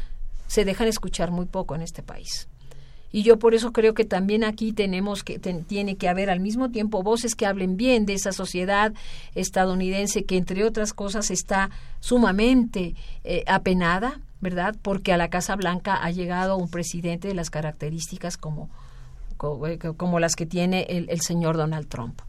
[0.47, 2.47] se dejan escuchar muy poco en este país.
[3.11, 6.69] Y yo por eso creo que también aquí tenemos que tiene que haber al mismo
[6.69, 8.93] tiempo voces que hablen bien de esa sociedad
[9.35, 14.75] estadounidense que entre otras cosas está sumamente eh, apenada, ¿verdad?
[14.81, 18.69] Porque a la Casa Blanca ha llegado un presidente de las características como
[19.37, 22.19] como, las que tiene el señor Donald Trump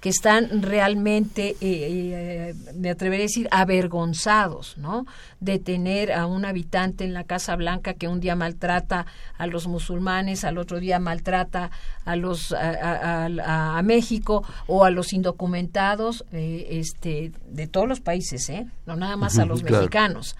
[0.00, 5.06] que están realmente, eh, eh, me atrevería a decir, avergonzados, ¿no?
[5.40, 9.06] De tener a un habitante en la Casa Blanca que un día maltrata
[9.36, 11.72] a los musulmanes, al otro día maltrata
[12.04, 18.66] a los a, México o a los indocumentados, eh, este, de todos los países, ¿eh?
[18.86, 20.36] No nada más a los mexicanos.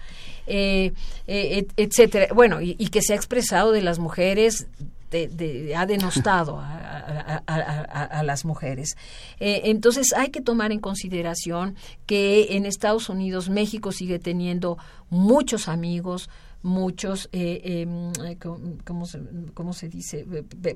[0.47, 2.33] etcétera.
[2.33, 4.67] Bueno, y, y, que se ha expresado de las mujeres
[5.75, 8.95] ha denostado a, las mujeres.
[9.39, 14.77] Eh, entonces hay que tomar en consideración que en Estados Unidos México sigue teniendo
[15.09, 16.29] muchos amigos,
[16.61, 18.37] muchos, eh, em, eh
[18.85, 19.05] ¿cómo,
[19.73, 20.25] se, dice?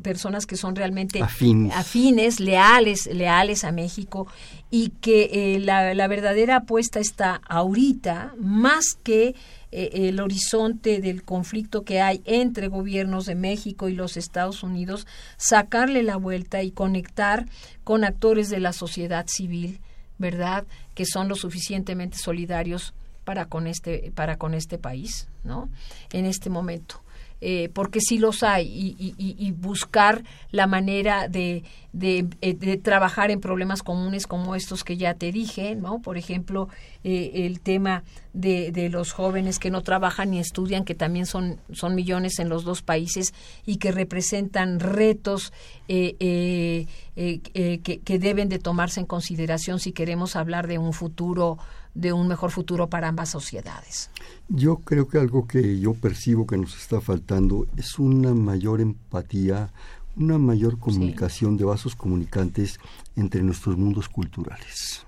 [0.02, 4.28] Personas que son realmente afines, leales, leales a México
[4.72, 9.36] y que la, la verdadera apuesta está ahorita más que
[9.76, 15.08] eh, el horizonte del conflicto que hay entre gobiernos de México y los Estados Unidos,
[15.38, 17.48] sacarle la vuelta y conectar
[17.84, 19.80] con actores de la sociedad civil,
[20.20, 20.66] ¿verdad?
[20.94, 25.70] Que son lo suficientemente solidarios para con este para con este país, ¿no?
[26.12, 27.02] En este momento.
[27.46, 31.66] Eh, porque sí los hay, y, buscar la manera de,
[32.00, 36.02] eh, de, trabajar en problemas comunes como estos que ya te dije, ¿no?
[36.02, 36.70] Por ejemplo,
[37.04, 41.60] eh, el tema de, de, los jóvenes que no trabajan ni estudian, que también son,
[41.74, 43.34] son millones en los dos países
[43.66, 45.52] y que representan retos
[45.86, 51.58] que, que deben de tomarse en consideración si queremos hablar de un futuro
[51.94, 54.10] de un mejor futuro para ambas sociedades.
[54.50, 59.72] Yo creo que algo que yo percibo que nos está faltando es una mayor empatía,
[60.16, 62.80] una mayor comunicación de vasos comunicantes
[63.16, 65.06] entre nuestros mundos culturales.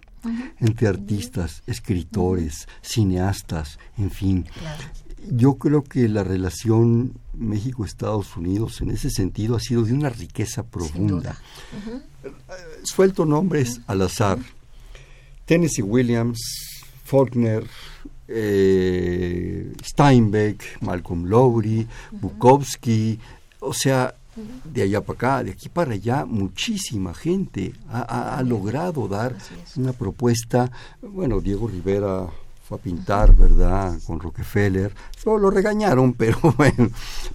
[0.59, 4.45] entre artistas, escritores, cineastas, en fin.
[5.29, 10.63] Yo creo que la relación México-Estados Unidos en ese sentido ha sido de una riqueza
[10.63, 11.37] profunda.
[12.83, 14.39] Suelto nombres al azar.
[15.45, 16.39] Tennessee Williams,
[17.05, 17.63] Faulkner,
[18.27, 23.19] eh, Steinbeck, Malcolm Lowry, Bukowski,
[23.59, 24.13] o sea,
[24.65, 29.35] de allá para acá, de aquí para allá, muchísima gente ha, logrado dar
[29.77, 30.71] una propuesta.
[31.01, 32.27] Bueno, Diego Rivera
[32.67, 33.97] fue a pintar, ¿verdad?
[34.05, 34.93] Con Rockefeller.
[35.15, 36.89] Solo lo regañaron, pero bueno.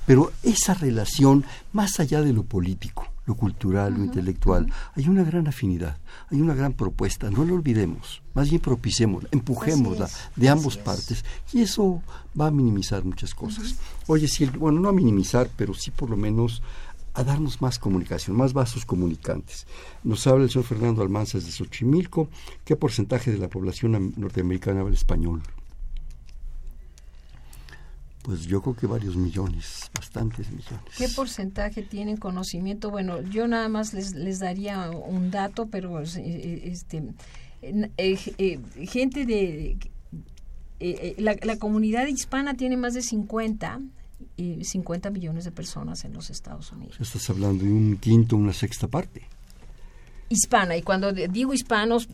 [0.05, 5.47] Pero esa relación, más allá de lo político, lo cultural, lo intelectual, hay una gran
[5.47, 5.99] afinidad,
[6.31, 11.63] hay una gran propuesta, no lo olvidemos, más bien propicémosla, empujémosla de ambos partes y
[11.63, 12.03] eso
[12.39, 13.77] va a minimizar muchas cosas.
[14.07, 16.63] Oye, sí, bueno, no a minimizar, pero sí por lo menos
[17.15, 19.67] a darnos más comunicación, más vasos comunicantes.
[20.05, 22.29] Nos habla el señor Fernando Almanzas de Xochimilco.
[22.65, 25.43] ¿Qué porcentaje de la población norteamericana habla español?
[28.23, 30.85] Pues yo creo que varios millones, bastantes millones.
[30.97, 32.91] ¿Qué porcentaje tienen conocimiento?
[32.91, 37.03] Bueno, yo nada más les, les daría un dato, pero eh, este,
[37.63, 39.79] eh, eh, gente de...
[41.19, 43.81] la, la, comunidad hispana tiene más de 50
[44.37, 46.97] y 50 millones de personas en los Estados Unidos.
[47.01, 49.23] Estás hablando de un quinto, una sexta parte.
[50.29, 52.09] Hispana, y cuando digo hispanos,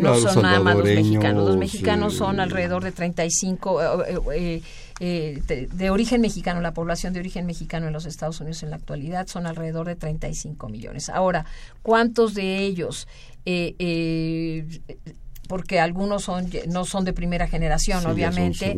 [0.00, 1.48] no son nada más los mexicanos.
[1.48, 4.62] Los mexicanos son alrededor de 35, eh, eh,
[5.00, 8.76] de, de, origen mexicano, la población de origen mexicano en los Estados Unidos en la
[8.76, 11.08] actualidad son alrededor de 35 millones.
[11.08, 11.46] Ahora,
[11.82, 13.08] ¿cuántos de ellos
[13.46, 14.66] eh,
[15.50, 18.76] porque algunos son no son de primera generación, obviamente.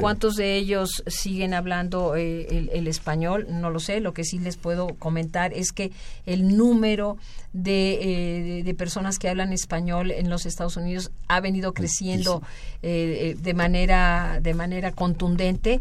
[0.00, 3.46] ¿Cuántos de ellos siguen hablando el, el, español?
[3.50, 4.00] No lo sé.
[4.00, 5.92] Lo que sí les puedo comentar es que
[6.24, 7.18] el número
[7.56, 12.42] de, personas que hablan español en los Estados Unidos ha venido creciendo
[12.82, 15.80] de manera de manera contundente.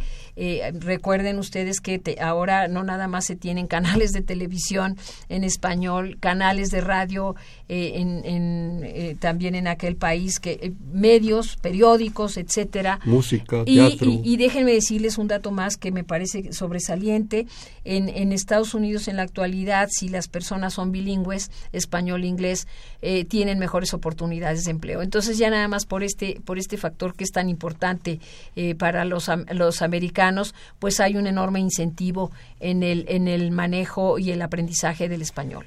[0.79, 4.97] recuerden ustedes que ahora no nada más se tienen canales de televisión
[5.29, 7.35] en español, canales de radio
[7.67, 12.99] en, también en aquel país que medios, periódicos, etcétera.
[13.05, 14.09] Música, teatro.
[14.23, 17.47] y déjenme decirles un dato más que me parece sobresaliente.
[17.83, 22.67] En, en Estados Unidos en la actualidad, si las personas son bilingües, español-inglés,
[23.01, 25.01] eh, tienen mejores oportunidades de empleo.
[25.01, 28.19] Entonces ya nada más por este, por este factor que es tan importante
[28.55, 34.19] eh, para los, los americanos, pues hay un enorme incentivo en el, en el manejo
[34.19, 35.65] y el aprendizaje del español.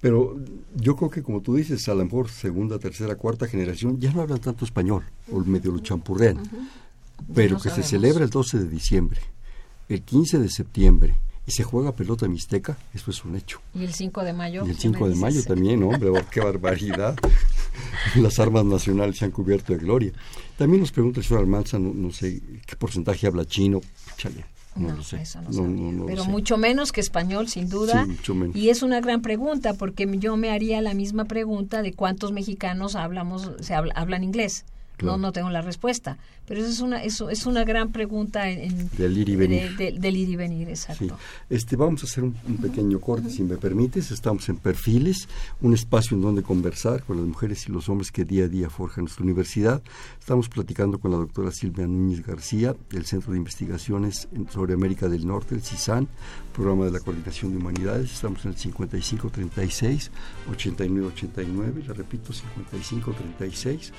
[0.00, 0.36] Pero
[0.74, 4.20] yo creo que, como tú dices, a lo mejor segunda, tercera, cuarta generación ya no
[4.20, 6.38] hablan tanto español, o medio lo champurrean
[7.32, 9.20] pero que se celebra el 12 de diciembre,
[9.88, 11.14] el 15 de septiembre
[11.46, 13.60] y se juega pelota mixteca, eso es un hecho.
[13.74, 14.66] Y el 5 de mayo.
[14.66, 17.16] Y el 5 de mayo también, hombre, oh, qué barbaridad.
[18.16, 20.12] Las armas nacionales se han cubierto de gloria.
[20.56, 23.82] También nos pregunta el señor Almanza, no, sé qué porcentaje habla chino.
[24.16, 24.44] Chale,
[24.76, 25.22] no, lo sé.
[26.06, 28.06] Pero mucho menos que español, sin duda.
[28.54, 32.96] Y es una gran pregunta, porque yo me haría la misma pregunta de cuántos mexicanos
[32.96, 34.64] hablamos, se hablan inglés.
[35.02, 36.18] No, no tengo la respuesta.
[36.46, 39.76] Pero eso es una, eso es una gran pregunta en, del ir y venir.
[39.76, 41.16] del ir y venir, exacto.
[41.48, 44.10] Este, vamos a hacer un, pequeño corte, si me permites.
[44.10, 45.28] Estamos en Perfiles,
[45.62, 48.68] un espacio en donde conversar con las mujeres y los hombres que día a día
[48.68, 49.82] forjan nuestra universidad.
[50.24, 55.26] Estamos platicando con la doctora Silvia Núñez García, del Centro de Investigaciones sobre América del
[55.26, 56.08] Norte, el CISAN,
[56.54, 58.10] programa de la Coordinación de Humanidades.
[58.10, 60.10] Estamos en el 5536
[60.50, 63.92] 8989, le repito, 5536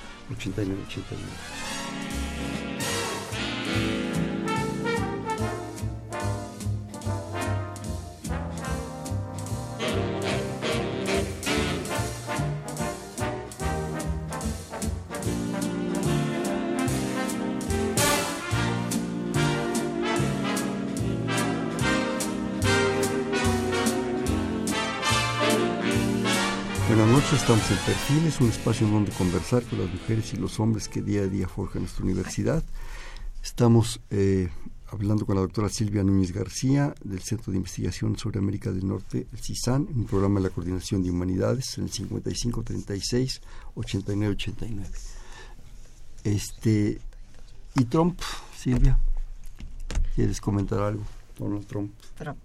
[26.96, 26.96] 8989.
[26.96, 30.58] Buenas noches, estamos en Perfiles, un espacio en donde conversar con las mujeres y los
[30.58, 32.64] hombres que día a día forjan nuestra universidad.
[33.42, 34.48] Estamos eh,
[34.86, 39.26] hablando con la doctora Silvia Núñez García del Centro de Investigación sobre América del Norte,
[39.30, 44.86] el CISAN, en un programa de la Coordinación de Humanidades en el 5536-8989.
[46.24, 46.98] Este,
[47.74, 48.18] ¿Y Trump,
[48.56, 48.98] Silvia?
[50.14, 51.04] ¿Quieres comentar algo?
[51.38, 51.92] Donald Trump.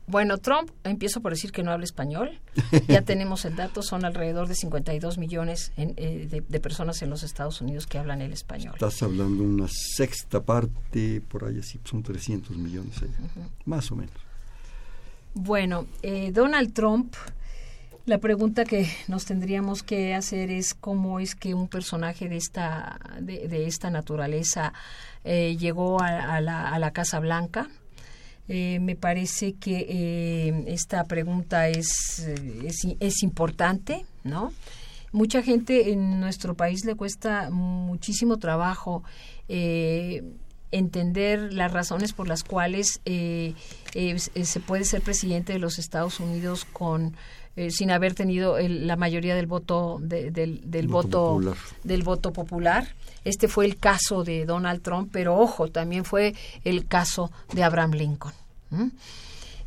[0.08, 2.40] bueno, Trump, empiezo por decir que no habla español.
[2.88, 7.62] Ya tenemos el dato, son alrededor de 52 millones eh, de, personas en los Estados
[7.62, 8.74] Unidos que hablan el español.
[8.74, 12.96] Estás hablando una sexta parte, por ahí así, son 300 millones,
[13.66, 14.16] más o menos.
[15.34, 17.16] Bueno, eh, Donald Trump,
[18.06, 23.00] la pregunta que nos tendríamos que hacer es cómo es que un personaje de esta,
[23.22, 24.74] de, esta naturaleza
[25.24, 27.70] eh, llegó a, la, a la Casa Blanca
[28.48, 34.52] eh, me parece que eh, esta pregunta es, eh, es, es, importante, ¿no?
[35.12, 39.04] Mucha gente en nuestro país le cuesta muchísimo trabajo
[40.72, 47.18] entender las razones por las cuales se puede ser presidente de los Estados Unidos con
[47.70, 50.32] sin haber tenido la mayoría del voto del,
[50.64, 52.88] del voto, voto del voto popular
[53.24, 56.34] este fue el caso de Donald Trump, pero ojo, también fue
[56.64, 58.34] el caso de Abraham Lincoln.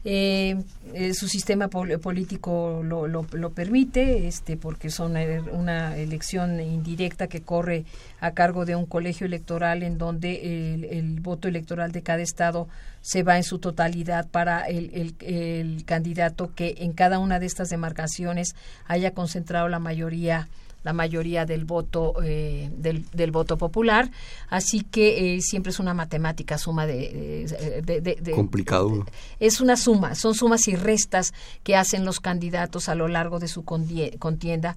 [0.07, 7.27] Eh, eh, su sistema político lo, lo, permite, este, porque son er, una elección indirecta
[7.27, 7.87] que corre
[8.21, 12.69] a cargo de un colegio electoral en donde el, voto electoral de cada estado
[13.01, 17.71] se va en su totalidad para el, el candidato que en cada una de estas
[17.71, 18.55] demarcaciones
[18.87, 20.49] haya concentrado la mayoría
[20.85, 24.11] la mayoría del voto eh, del, del, voto popular.
[24.49, 29.07] Así que eh, siempre es una matemática suma de, de, complicado
[29.41, 31.33] es una suma son sumas y restas
[31.63, 34.77] que hacen los candidatos a lo largo de su contienda.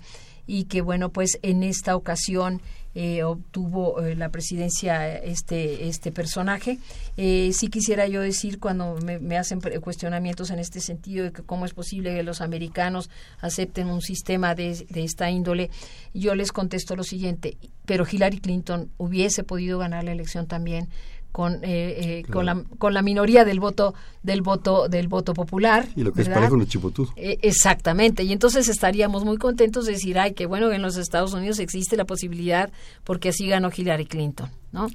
[0.49, 2.61] Y que bueno pues en esta ocasión
[2.99, 6.79] eh, obtuvo eh, la presidencia este este personaje.
[7.15, 11.67] Eh, sí quisiera yo decir cuando me, hacen cuestionamientos en este sentido de que cómo
[11.67, 15.69] es posible que los americanos acepten un sistema de, de esta índole
[16.15, 17.59] yo les contesto lo siguiente.
[17.85, 20.89] Pero Hillary Clinton hubiese podido ganar la elección también
[21.37, 25.87] con, eh, eh, con, la, con la minoría del voto del voto del voto popular
[25.95, 27.13] y lo que es parejo chipotudo.
[27.15, 28.23] Eh, exactamente.
[28.23, 31.59] Y entonces estaríamos muy contentos de decir ay qué bueno que en los Estados Unidos
[31.59, 32.71] existe la posibilidad
[33.03, 34.87] porque así ganó Hillary Clinton ¿no?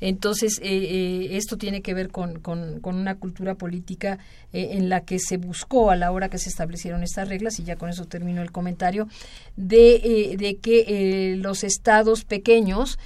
[0.00, 4.18] Entonces, eh, eh, esto tiene que ver con, con, una cultura política
[4.52, 7.64] eh, en la que se buscó a la hora que se establecieron estas reglas, y
[7.64, 9.08] ya con eso termino el comentario,
[9.56, 12.98] de, de que los estados pequeños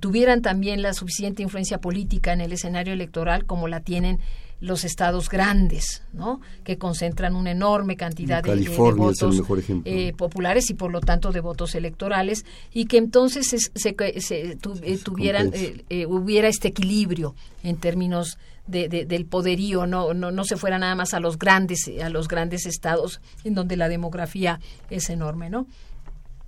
[0.00, 4.18] tuvieran también la suficiente influencia política en el escenario electoral como la tienen
[4.62, 6.40] los estados grandes, ¿no?
[6.62, 9.42] que concentran una enorme cantidad de, votos
[9.84, 14.56] eh, populares y por lo tanto de votos electorales y que entonces se, eh,
[15.02, 17.34] tuvieran eh, hubiera este equilibrio
[17.64, 18.38] en términos
[18.68, 22.28] de, del poderío, no, no, no se fuera nada más a los grandes a los
[22.28, 24.60] grandes estados en donde la demografía
[24.90, 25.66] es enorme, ¿no?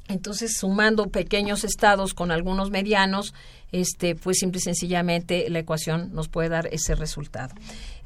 [0.08, 3.32] Entonces, sumando pequeños estados con algunos medianos,
[3.72, 7.54] este, pues simple y sencillamente la ecuación nos puede dar ese resultado.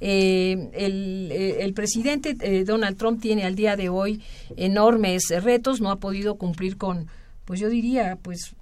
[0.01, 4.23] Eh, el, eh, el, presidente eh, Donald Trump tiene al día de hoy
[4.57, 7.09] enormes retos, no ha podido cumplir con,
[7.45, 8.55] pues yo diría, pues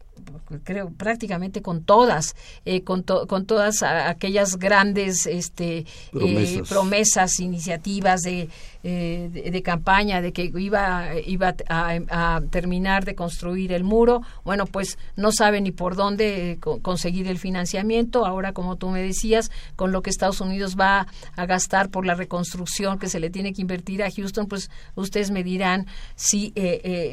[0.64, 8.49] creo prácticamente con todas eh, con, con todas aquellas grandes este eh, promesas, iniciativas de,
[8.83, 14.22] eh, de, campaña de que iba iba a, terminar de construir el muro.
[14.45, 18.27] Bueno pues no sabe ni por dónde conseguir el financiamiento.
[18.27, 21.07] Ahora como tú me decías con lo que Estados Unidos va
[21.37, 25.31] a gastar por la reconstrucción que se le tiene que invertir a Houston pues ustedes
[25.31, 26.53] me dirán si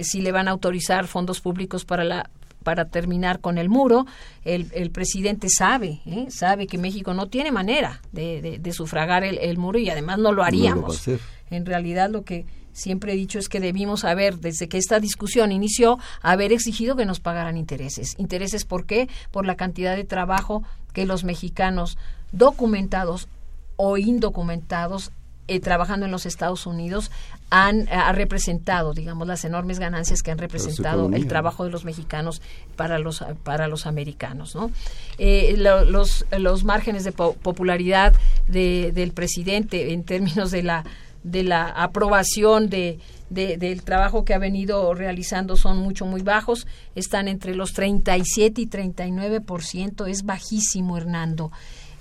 [0.01, 2.29] si le van a autorizar fondos públicos para la
[2.63, 4.05] para terminar con el muro.
[4.43, 6.27] El, el presidente sabe, ¿eh?
[6.29, 10.31] sabe que México no tiene manera de, de, sufragar el, el, muro y además no
[10.31, 11.07] lo haríamos.
[11.49, 15.51] en realidad lo que siempre he dicho es que debimos haber, desde que esta discusión
[15.51, 18.15] inició, haber exigido que nos pagaran intereses.
[18.17, 19.07] ¿Intereses por qué?
[19.31, 21.97] Por la cantidad de trabajo que los mexicanos
[22.31, 23.27] documentados
[23.75, 25.11] o indocumentados
[25.47, 27.11] eh, trabajando en los Estados Unidos
[27.49, 32.41] han ha representado, digamos, las enormes ganancias que han representado el trabajo de los mexicanos
[32.75, 34.71] para los para los americanos, ¿no?
[35.17, 38.15] Eh, los los márgenes de popularidad
[38.47, 40.85] de, del presidente en términos de la
[41.23, 47.27] de la aprobación de, del trabajo que ha venido realizando son mucho muy bajos, están
[47.27, 51.51] entre los 37 y 39 por ciento, es bajísimo Hernando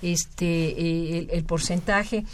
[0.01, 2.25] este eh, el, el porcentaje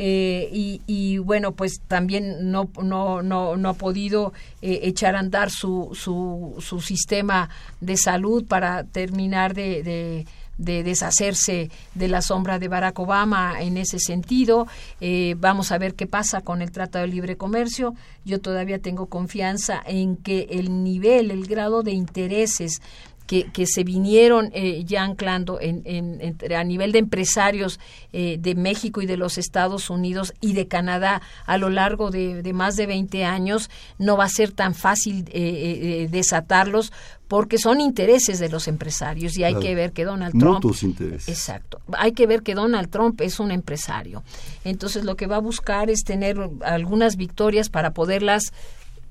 [0.00, 4.32] eh, y, bueno, pues también no, no, no, no ha podido
[4.62, 10.26] eh, echar a andar su, su, su, sistema de salud para terminar de, de
[10.58, 14.66] de deshacerse de la sombra de Barack Obama en ese sentido.
[15.00, 17.94] Eh, vamos a ver qué pasa con el Tratado de Libre Comercio.
[18.24, 22.82] Yo todavía tengo confianza en que el nivel, el grado de intereses
[23.28, 27.78] que, se vinieron eh, ya anclando en, a nivel de empresarios
[28.14, 32.42] eh, de México y de los Estados Unidos y de Canadá a lo largo de,
[32.54, 33.68] más de 20 años,
[33.98, 36.90] no va a ser tan fácil eh, desatarlos
[37.28, 41.28] porque son intereses de los empresarios y hay que ver que Donald Trump intereses.
[41.28, 41.78] exacto.
[41.92, 44.22] Hay que ver que Donald Trump es un empresario.
[44.64, 48.54] Entonces lo que va a buscar es tener algunas victorias para poderlas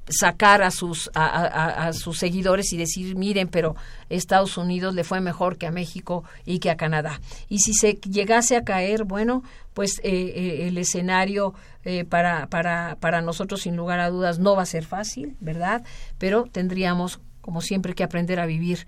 [0.10, 3.76] sacar a sus a, sus seguidores y decir miren pero
[4.10, 7.94] Estados Unidos le fue mejor que a México y que a Canadá y si se
[7.94, 9.44] llegase a caer bueno
[9.74, 11.54] pues eh, eh, el escenario
[11.84, 15.84] eh, para para para nosotros sin lugar a dudas no va a ser fácil verdad
[16.18, 18.88] pero tendríamos como siempre que aprender a vivir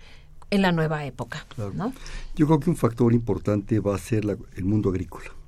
[0.51, 1.93] en la nueva época ¿no?
[2.35, 4.23] yo creo que un factor importante va a ser
[4.55, 5.38] el mundo agrícola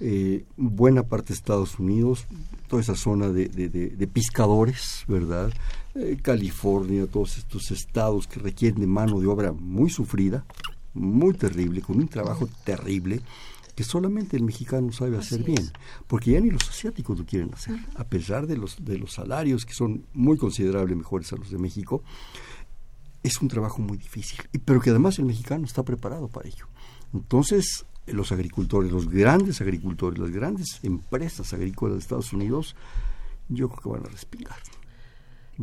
[0.00, 2.26] eh, buena parte de Estados Unidos,
[2.68, 5.52] toda esa zona de, de, pescadores, ¿verdad?
[5.94, 10.44] Eh, California, todos estos estados que requieren de mano de obra muy sufrida,
[10.92, 13.20] muy terrible, con un trabajo terrible
[13.74, 15.70] que solamente el mexicano sabe hacer bien,
[16.06, 19.66] porque ya ni los asiáticos lo quieren hacer, a pesar de los, de los salarios
[19.66, 22.02] que son muy considerablemente mejores a los de México,
[23.22, 26.66] es un trabajo muy difícil, pero que además el mexicano está preparado para ello.
[27.12, 32.76] Entonces, los agricultores, los grandes agricultores, las grandes empresas agrícolas de Estados Unidos,
[33.48, 34.58] yo creo que van a respingar.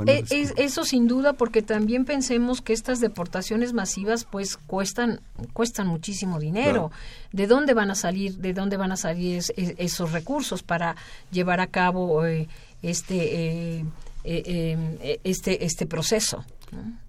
[0.08, 0.24] Eh,
[0.56, 5.20] eso sin duda, porque también pensemos que estas deportaciones masivas, pues cuestan
[5.52, 6.92] cuestan muchísimo dinero.
[7.34, 8.38] ¿De dónde van a salir?
[8.38, 10.96] ¿De dónde van a salir esos recursos para
[11.32, 12.48] llevar a cabo eh,
[12.82, 13.84] este
[14.24, 16.46] eh, este este proceso?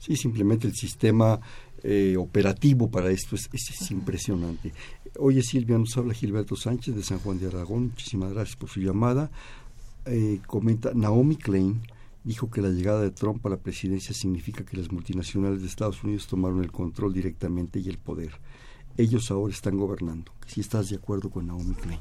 [0.01, 1.39] Sí, simplemente el sistema
[2.19, 4.73] operativo para esto es, es impresionante.
[5.19, 7.89] Oye Silvia, nos habla Gilberto Sánchez de San Juan de Aragón.
[7.89, 9.31] Muchísimas gracias por su llamada.
[10.07, 11.83] Eh, comenta Naomi Klein
[12.25, 16.03] dijo que la llegada de Trump a la presidencia significa que las multinacionales de Estados
[16.05, 18.33] Unidos tomaron el control directamente y el poder.
[18.97, 20.33] Ellos ahora están gobernando.
[20.47, 22.01] Si estás de acuerdo con Naomi Klein.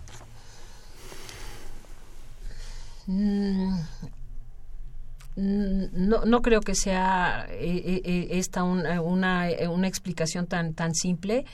[3.07, 3.79] Mm,
[5.35, 11.45] no, no creo que sea esta una, una, una explicación tan, tan simple.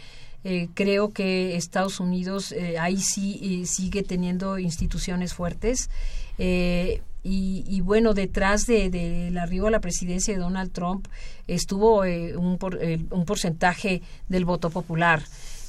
[0.43, 5.89] Eh, creo que Estados Unidos eh, ahí sí eh, sigue teniendo instituciones fuertes.
[6.39, 11.07] Y, y, bueno, detrás del de, arribo a la presidencia de Donald Trump
[11.47, 15.21] estuvo un, por, un porcentaje del voto popular.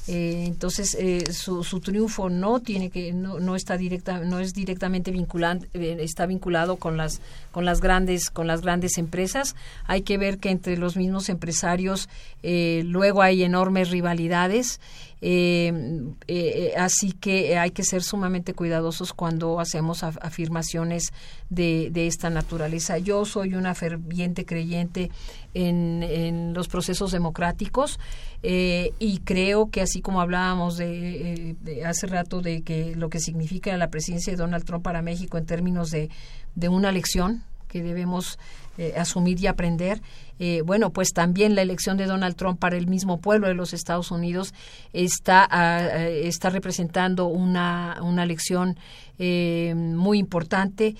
[0.07, 4.53] Eh, entonces eh, su, su, triunfo no tiene que no, no está directa no es
[4.53, 7.21] directamente vinculante eh, está vinculado con las
[7.51, 9.55] con las grandes con las grandes empresas.
[9.85, 12.09] Hay que ver que entre los mismos empresarios
[12.41, 14.79] luego hay enormes rivalidades
[16.77, 21.11] así que hay que ser sumamente cuidadosos cuando hacemos afirmaciones
[21.49, 22.97] de, esta naturaleza.
[22.97, 25.11] Yo soy una ferviente creyente
[25.53, 27.99] en, los procesos democráticos
[28.43, 33.19] eh, y creo que así como hablábamos eh, de, hace rato de que lo que
[33.19, 36.09] significa la presidencia de Donald Trump para México en términos de,
[36.55, 38.39] de una lección que debemos
[38.79, 40.01] eh, asumir y aprender.
[40.63, 44.09] bueno, pues también la elección de Donald Trump para el mismo pueblo de los Estados
[44.09, 44.53] Unidos
[44.93, 48.77] está, ah, está representando una, una lección
[49.17, 50.95] muy importante,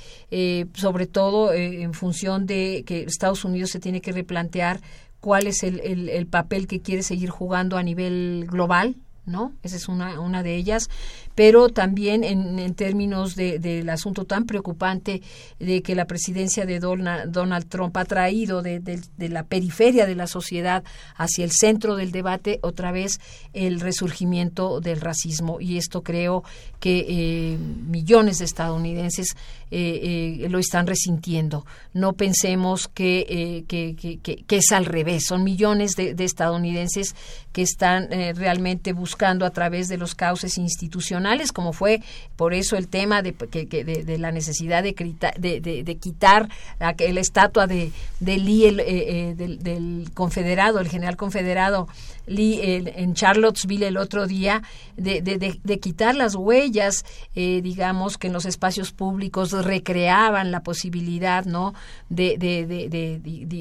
[0.73, 4.81] sobre todo en función de que Estados Unidos se tiene que replantear
[5.19, 9.53] cuál es el, el, el, papel que quiere seguir jugando a nivel global, ¿no?
[9.63, 10.89] Esa es una, una de ellas
[11.35, 15.21] pero también en, términos de, del asunto tan preocupante
[15.59, 18.81] de que la presidencia de Donald, Trump ha traído de,
[19.17, 20.83] la periferia de la sociedad
[21.15, 23.19] hacia el centro del debate otra vez
[23.53, 26.43] el resurgimiento del racismo y esto creo
[26.79, 29.35] que eh, millones de estadounidenses
[29.71, 31.65] eh, eh, lo están resintiendo.
[31.93, 35.25] No pensemos que, que, es al revés.
[35.27, 37.15] Son millones de, estadounidenses
[37.51, 42.01] que están realmente buscando a través de los cauces institucionales como fue
[42.35, 46.49] por eso el tema de, de, la necesidad de, de, quitar
[46.79, 51.87] la, estatua de, Lee, el, eh, eh, del, confederado, el general confederado
[52.27, 54.61] Lee en Charlottesville el otro día,
[54.95, 57.05] de, quitar las huellas,
[57.35, 61.73] eh, digamos, que en los espacios públicos recreaban la posibilidad, ¿no?
[62.09, 62.37] De,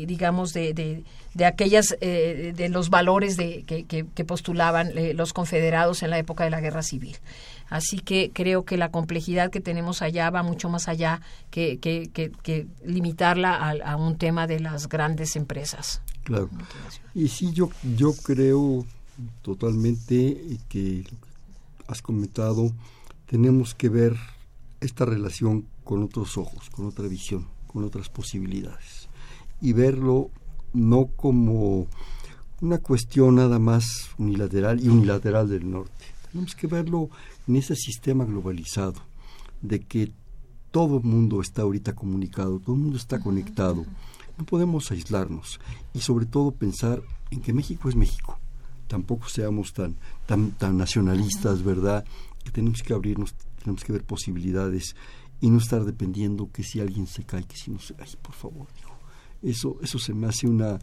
[0.06, 1.02] digamos, de
[1.34, 6.50] de aquellas de los valores de, que, que, postulaban los confederados en la época de
[6.50, 7.16] la guerra civil.
[7.70, 12.10] Así que creo que la complejidad que tenemos allá va mucho más allá que, que,
[12.10, 16.00] que, limitarla a, un tema de las grandes empresas.
[16.24, 16.48] Claro.
[17.14, 18.86] Y sí, yo, yo creo
[19.42, 21.04] totalmente que
[21.86, 22.72] has comentado,
[23.26, 24.16] tenemos que ver
[24.80, 29.08] esta relación con otros ojos, con otra visión, con otras posibilidades.
[29.60, 30.30] Y verlo
[30.72, 31.86] no como
[32.60, 36.04] una cuestión nada más unilateral y unilateral del norte.
[36.30, 37.08] Tenemos que verlo
[37.48, 39.00] en ese sistema globalizado,
[39.62, 40.12] de que
[40.70, 43.86] todo el mundo está ahorita comunicado, todo el mundo está conectado.
[44.36, 45.58] No podemos aislarnos
[45.94, 48.38] y sobre todo pensar en que México es México.
[48.86, 49.96] Tampoco seamos tan,
[50.26, 52.04] tan, tan nacionalistas, ¿verdad?
[52.44, 54.94] Que tenemos que abrirnos, tenemos que ver posibilidades
[55.40, 58.34] y no estar dependiendo que si alguien se cae, que si no se cae, por
[58.34, 58.66] favor,
[59.42, 60.78] Eso, eso se me hace una,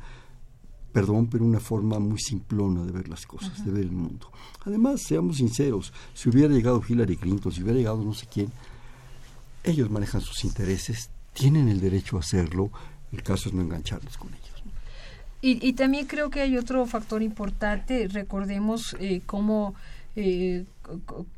[0.95, 4.31] perdón, pero una forma muy simplona de ver las cosas, de ver el mundo.
[4.63, 8.49] Además, seamos sinceros, si hubiera llegado Hillary Clinton, si hubiera llegado no sé quién,
[9.65, 12.71] ellos manejan sus intereses, tienen el derecho a hacerlo,
[13.11, 14.45] el caso es no engancharles con ellos.
[15.41, 19.75] Y, también creo que hay otro factor importante, recordemos eh, cómo...
[20.17, 20.63] Eh,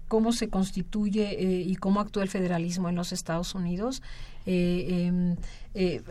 [0.07, 4.03] cómo se constituye eh, y cómo actúa el federalismo en los Estados Unidos.
[4.45, 5.35] Eh, em,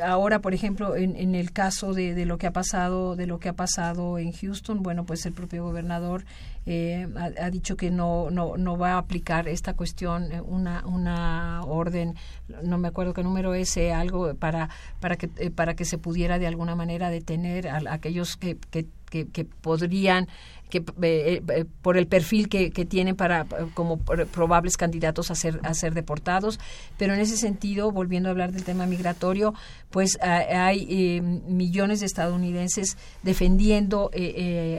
[0.02, 3.52] ahora, por ejemplo, en, el caso de, lo que ha pasado, de lo que ha
[3.52, 6.24] pasado en Houston, bueno, pues el propio gobernador
[6.66, 12.16] ha, dicho que no, no, no va a aplicar esta cuestión, una, una orden,
[12.62, 14.68] no me acuerdo qué número es, algo para,
[15.00, 19.44] para que para que se pudiera de alguna manera detener a, aquellos que, que, que
[19.44, 20.28] podrían
[20.68, 25.60] que eh, eh, por el perfil que, que, tienen para como probables candidatos a ser
[25.62, 26.58] a ser deportados.
[26.98, 29.54] Pero en ese sentido volviendo a hablar del tema migratorio
[29.90, 34.10] pues hay eh, millones de estadounidenses defendiendo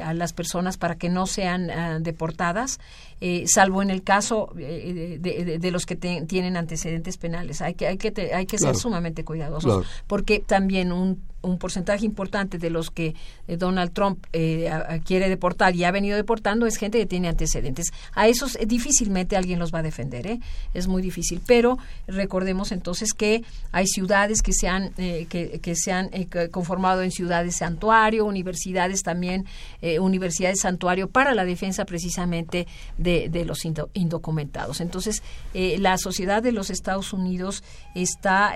[0.04, 2.80] a las personas para que no sean ah, deportadas
[3.46, 7.62] salvo en el caso de, los que tienen antecedentes penales.
[7.62, 12.58] Hay que hay que hay que ser sumamente cuidadosos porque también un un porcentaje importante
[12.58, 13.16] de los que
[13.48, 17.94] Donald Trump quiere deportar y ha venido deportando es gente que tiene antecedentes.
[18.14, 20.40] A, eso difícilmente alguien los va a defender, ¿eh?
[20.74, 21.40] es muy difícil.
[21.46, 27.04] Pero recordemos entonces que hay ciudades que se han, eh, que, se han eh, conformado
[27.04, 29.46] en ciudades santuario, universidades también,
[30.00, 32.66] universidades santuario para la defensa precisamente
[32.98, 33.64] de, de los
[33.94, 34.82] indocumentados.
[34.82, 35.22] Entonces,
[35.54, 37.64] la sociedad de los Estados Unidos
[37.94, 38.56] está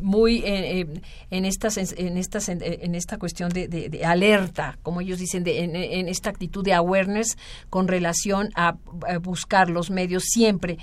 [0.00, 6.08] muy en estas, en estas, en, esta cuestión de, alerta, como ellos dicen, de, en
[6.08, 7.36] esta actitud de awareness
[7.68, 8.76] con relación a,
[9.22, 10.78] buscar los medios siempre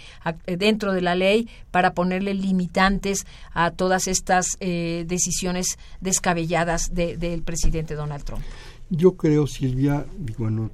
[0.45, 7.95] dentro de la ley para ponerle limitantes a todas estas eh, decisiones descabelladas del presidente
[7.95, 8.43] Donald Trump.
[8.89, 10.05] Yo creo, Silvia,
[10.38, 10.72] bueno,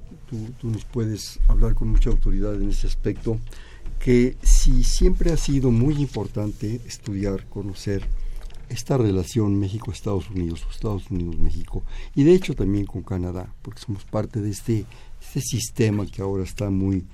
[0.60, 3.38] tú nos puedes hablar con mucha autoridad en ese aspecto,
[3.98, 8.02] que si siempre ha sido muy importante estudiar, conocer,
[8.74, 14.04] esta relación México-Estados Unidos o Estados Unidos-México y de hecho también con Canadá, porque somos
[14.04, 14.84] parte de este,
[15.20, 17.04] este sistema que ahora está muy,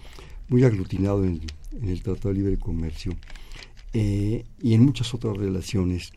[0.48, 1.40] muy aglutinado en,
[1.82, 3.12] el Tratado de Libre Comercio
[3.92, 6.12] eh, y en muchas otras relaciones.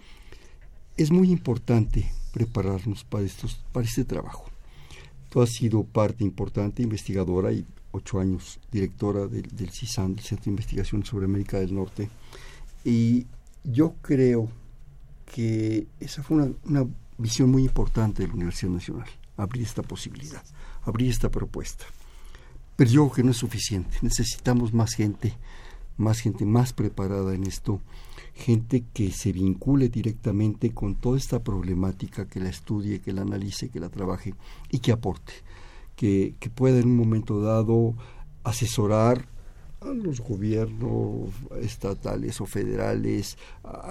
[0.97, 4.45] Es muy importante prepararnos para, estos, para este trabajo.
[5.29, 10.45] Tú has sido parte importante, investigadora y ocho años directora del, del CISAN, del Centro
[10.45, 12.09] de Investigación sobre América del Norte,
[12.85, 13.27] y
[13.63, 14.49] yo creo
[15.33, 20.43] que esa fue una, una visión muy importante de la Universidad Nacional, abrir esta posibilidad,
[20.83, 21.85] abrir esta propuesta.
[22.75, 25.33] Pero yo creo que no es suficiente, necesitamos más gente,
[25.97, 27.81] más gente más preparada en esto,
[28.35, 33.69] gente que se vincule directamente con toda esta problemática, que la estudie, que la analice,
[33.69, 34.35] que la trabaje
[34.69, 35.33] y que aporte,
[35.95, 37.95] que, que pueda en un momento dado
[38.43, 39.32] asesorar
[39.83, 41.29] a los gobiernos
[41.61, 43.37] estatales o federales,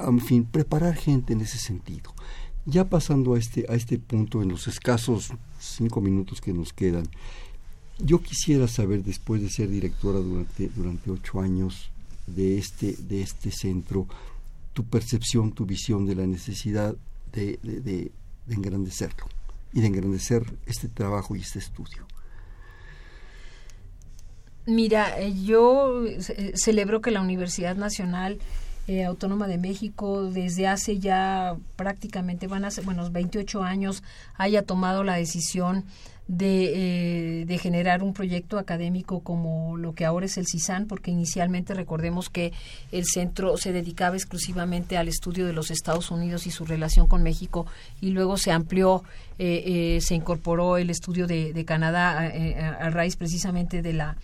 [0.07, 2.14] en fin, preparar gente en ese sentido.
[2.64, 7.09] Ya pasando a este, a este punto, en los escasos cinco minutos que nos quedan,
[7.99, 11.90] yo quisiera saber, después de ser directora durante, durante ocho años
[12.26, 14.07] de este, de este centro,
[14.72, 16.97] tu percepción, tu visión de la necesidad
[17.32, 18.12] de, de
[18.49, 19.26] engrandecerlo
[19.72, 22.07] y de engrandecer este trabajo y este estudio.
[24.67, 28.39] Mira, eh, yo eh, celebro que la Universidad Nacional
[28.87, 34.05] eh, Autónoma de México desde hace ya prácticamente van a ser, bueno, 28 años
[34.37, 35.85] haya tomado la decisión
[36.29, 42.31] de, generar un proyecto académico como lo que ahora es el CISAN, porque inicialmente recordemos
[42.31, 42.53] que
[42.93, 47.23] el centro se dedicaba exclusivamente al estudio de los Estados Unidos y su relación con
[47.23, 47.67] México,
[48.01, 49.03] y luego se amplió,
[49.37, 54.17] se incorporó el estudio de, de Canadá a raíz precisamente de la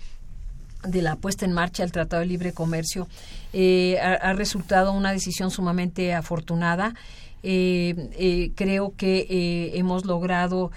[0.86, 3.08] de la puesta en marcha del Tratado de Libre Comercio
[3.52, 6.94] eh, ha, resultado una decisión sumamente afortunada.
[7.42, 10.70] Eh, eh, creo que hemos logrado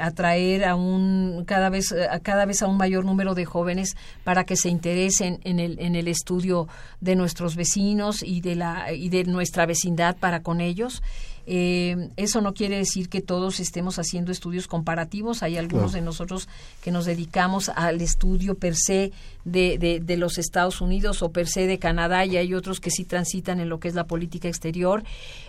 [0.00, 4.42] atraer a un cada vez a cada vez a un mayor número de jóvenes para
[4.42, 6.66] que se interesen en el en el estudio
[7.00, 11.00] de nuestros vecinos y de la y de nuestra vecindad para con ellos
[11.46, 15.42] eh, eso no quiere decir que todos estemos haciendo estudios comparativos.
[15.44, 16.48] Hay algunos de nosotros
[16.82, 19.12] que nos dedicamos al estudio per se
[19.44, 23.04] de, de, los Estados Unidos o per se de Canadá y hay otros que sí
[23.04, 25.04] transitan en lo que es la política exterior.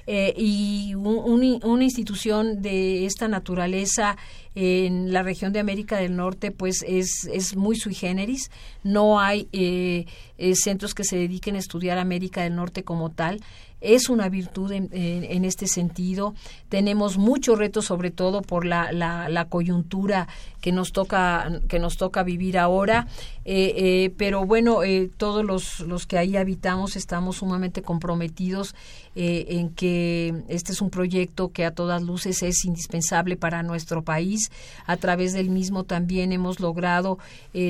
[0.06, 4.18] Eh, y una institución de esta naturaleza
[4.60, 8.50] en la región de América del Norte pues es, es muy sui generis.
[8.84, 10.06] No hay eh,
[10.38, 13.42] eh, centros que se dediquen a estudiar América del Norte como tal
[13.82, 16.34] es una virtud en, en, este sentido.
[16.70, 20.28] Tenemos muchos retos, sobre todo por la, la, la, coyuntura
[20.62, 23.08] que nos toca que nos toca vivir ahora.
[23.46, 28.76] Eh, eh, pero bueno, eh, todos los, los que ahí habitamos estamos sumamente comprometidos
[29.20, 34.52] en que este es un proyecto que a todas luces es indispensable para nuestro país.
[34.86, 37.18] A través del mismo también hemos logrado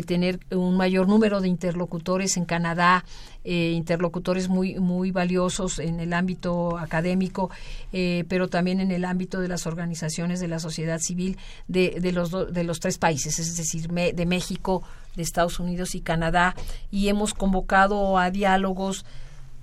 [0.05, 3.05] tener un mayor número de interlocutores en Canadá,
[3.45, 7.49] interlocutores muy muy valiosos en el ámbito académico,
[7.91, 11.37] pero también en el ámbito de las organizaciones de la sociedad civil
[11.69, 14.83] de, de los de los tres países, es decir, de México,
[15.15, 16.55] de Estados Unidos y Canadá,
[16.91, 19.05] y hemos convocado a diálogos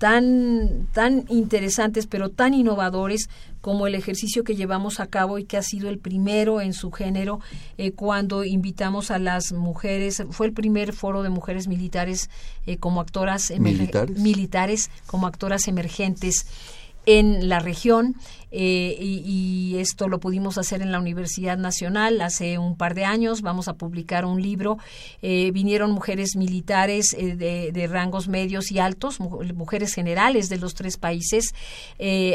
[0.05, 3.27] tan, tan interesantes, pero tan innovadores
[3.59, 6.91] como el ejercicio que llevamos a cabo y que ha sido el primero en su
[6.91, 7.39] género
[7.79, 12.29] eh, cuando invitamos a las mujeres, fue el primer foro de mujeres militares
[12.67, 16.45] eh, como actoras militares como actoras emergentes
[17.07, 18.15] en la región
[18.51, 23.41] eh, y, esto lo pudimos hacer en la Universidad Nacional hace un par de años.
[23.41, 24.77] Vamos a publicar un libro.
[25.21, 30.97] Eh, vinieron mujeres militares eh, de, rangos medios y altos, mujeres generales de los tres
[30.97, 31.53] países,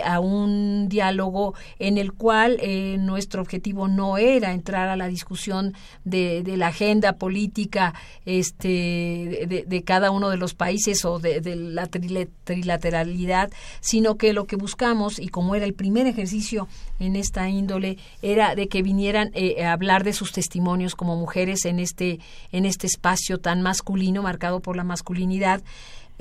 [0.05, 2.59] a un diálogo en el cual
[2.99, 7.95] nuestro objetivo no era entrar a la discusión de, la agenda política
[8.25, 13.51] este, de, cada uno de los países o de, la trilateralidad,
[13.81, 18.55] sino que lo que buscamos, y como era el primer ejercicio en esta índole era
[18.55, 22.21] de que vinieran eh, a hablar de sus testimonios como mujeres en este
[22.53, 25.63] en este espacio tan masculino marcado por la masculinidad.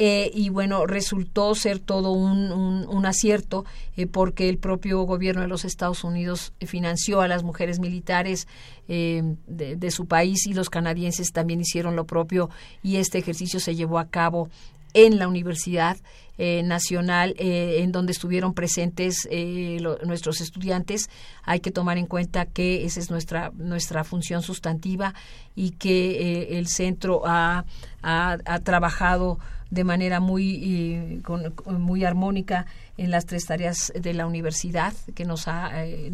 [0.01, 3.65] Eh, y bueno, resultó ser todo un, un, acierto
[3.97, 8.47] eh, porque el propio gobierno de los Estados Unidos financió a las mujeres militares
[8.87, 12.49] de, de, su país y los canadienses también hicieron lo propio
[12.81, 14.49] y este ejercicio se llevó a cabo
[14.93, 15.97] en la universidad
[16.41, 21.09] eh, nacional eh, en donde estuvieron presentes eh, nuestros estudiantes.
[21.43, 25.13] Hay que tomar en cuenta que esa es nuestra, nuestra función sustantiva
[25.53, 27.65] y que el centro ha,
[28.01, 29.37] ha, ha trabajado
[29.69, 31.21] de manera muy,
[31.65, 32.65] muy armónica
[32.99, 36.11] en las tres tareas de la universidad que nos ha, eh,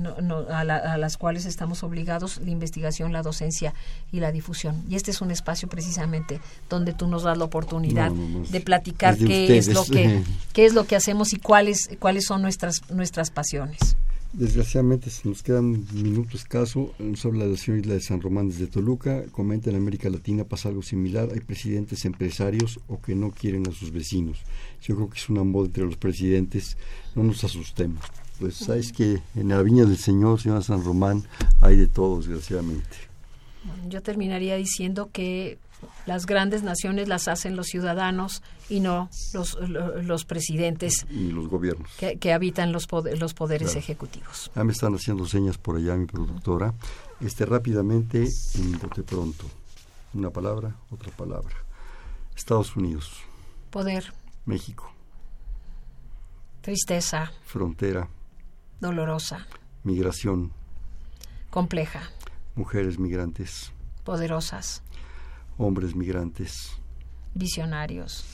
[0.52, 3.74] a, las cuales estamos obligados la investigación, la docencia
[4.12, 4.84] y la difusión.
[4.88, 9.58] Y este es un espacio precisamente donde tú nos das la oportunidad de platicar qué
[9.58, 10.22] es lo que
[10.54, 13.98] qué es lo que hacemos y cuáles cuáles son nuestras nuestras pasiones.
[14.34, 16.94] Desgraciadamente se nos quedan un minuto escaso.
[17.16, 19.24] sobre la nación Isla de San Román desde Toluca.
[19.32, 21.30] Comenta en América Latina pasa algo similar.
[21.34, 24.40] Hay presidentes empresarios o que no quieren a sus vecinos.
[24.82, 26.78] Yo creo que es una moda entre los presidentes.
[27.16, 28.02] No nos asustemos.
[28.40, 31.24] Pues sabes que en la viña del Señor, señora San Román,
[31.62, 32.98] hay de todo, desgraciadamente.
[33.88, 35.58] Yo terminaría diciendo que
[36.06, 41.90] las grandes naciones las hacen los ciudadanos y no los, los presidentes y los gobiernos
[41.98, 42.88] que, habitan los,
[43.20, 44.52] los poderes ejecutivos.
[44.56, 46.74] Ya me están haciendo señas por allá mi productora.
[47.22, 49.46] Este rápidamente en bote pronto.
[50.14, 51.56] Una palabra, otra palabra.
[52.36, 53.22] Estados Unidos.
[53.70, 54.14] Poder.
[54.46, 54.92] México.
[56.62, 57.32] Tristeza.
[57.46, 58.10] Frontera.
[58.80, 59.48] Dolorosa.
[59.84, 60.52] Migración.
[61.50, 62.02] Compleja.
[62.56, 63.72] Mujeres migrantes.
[64.04, 64.84] Poderosas
[65.58, 66.72] hombres migrantes.
[67.34, 68.26] Visionarios.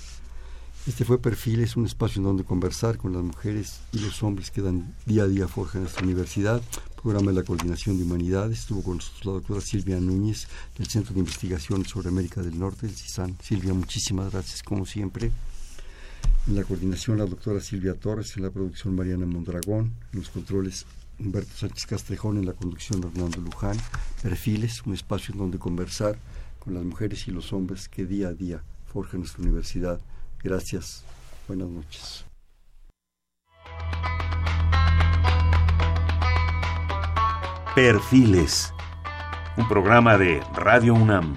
[0.87, 4.49] Este fue Perfil, es un espacio en donde conversar con las mujeres y los hombres
[4.49, 6.61] que dan día a día forja en nuestra universidad.
[7.01, 8.59] Programa de la Coordinación de Humanidades.
[8.59, 10.47] Estuvo con nosotros la doctora Silvia Núñez
[10.77, 13.37] del Centro de Investigación sobre América del Norte, el CISAN.
[13.43, 15.31] Silvia, muchísimas gracias, como siempre.
[16.47, 20.87] En la coordinación, la doctora Silvia Torres, en la producción Mariana Mondragón, en los controles
[21.19, 23.77] Humberto Sánchez Castrejón, en la conducción Hernando Luján.
[24.23, 26.17] Perfiles, un espacio en donde conversar
[26.61, 29.99] con las mujeres y los hombres que día a día forjan nuestra universidad.
[30.43, 31.03] Gracias.
[31.47, 32.25] Buenas noches.
[37.73, 38.73] Perfiles,
[39.57, 41.35] un programa de Radio UNAM.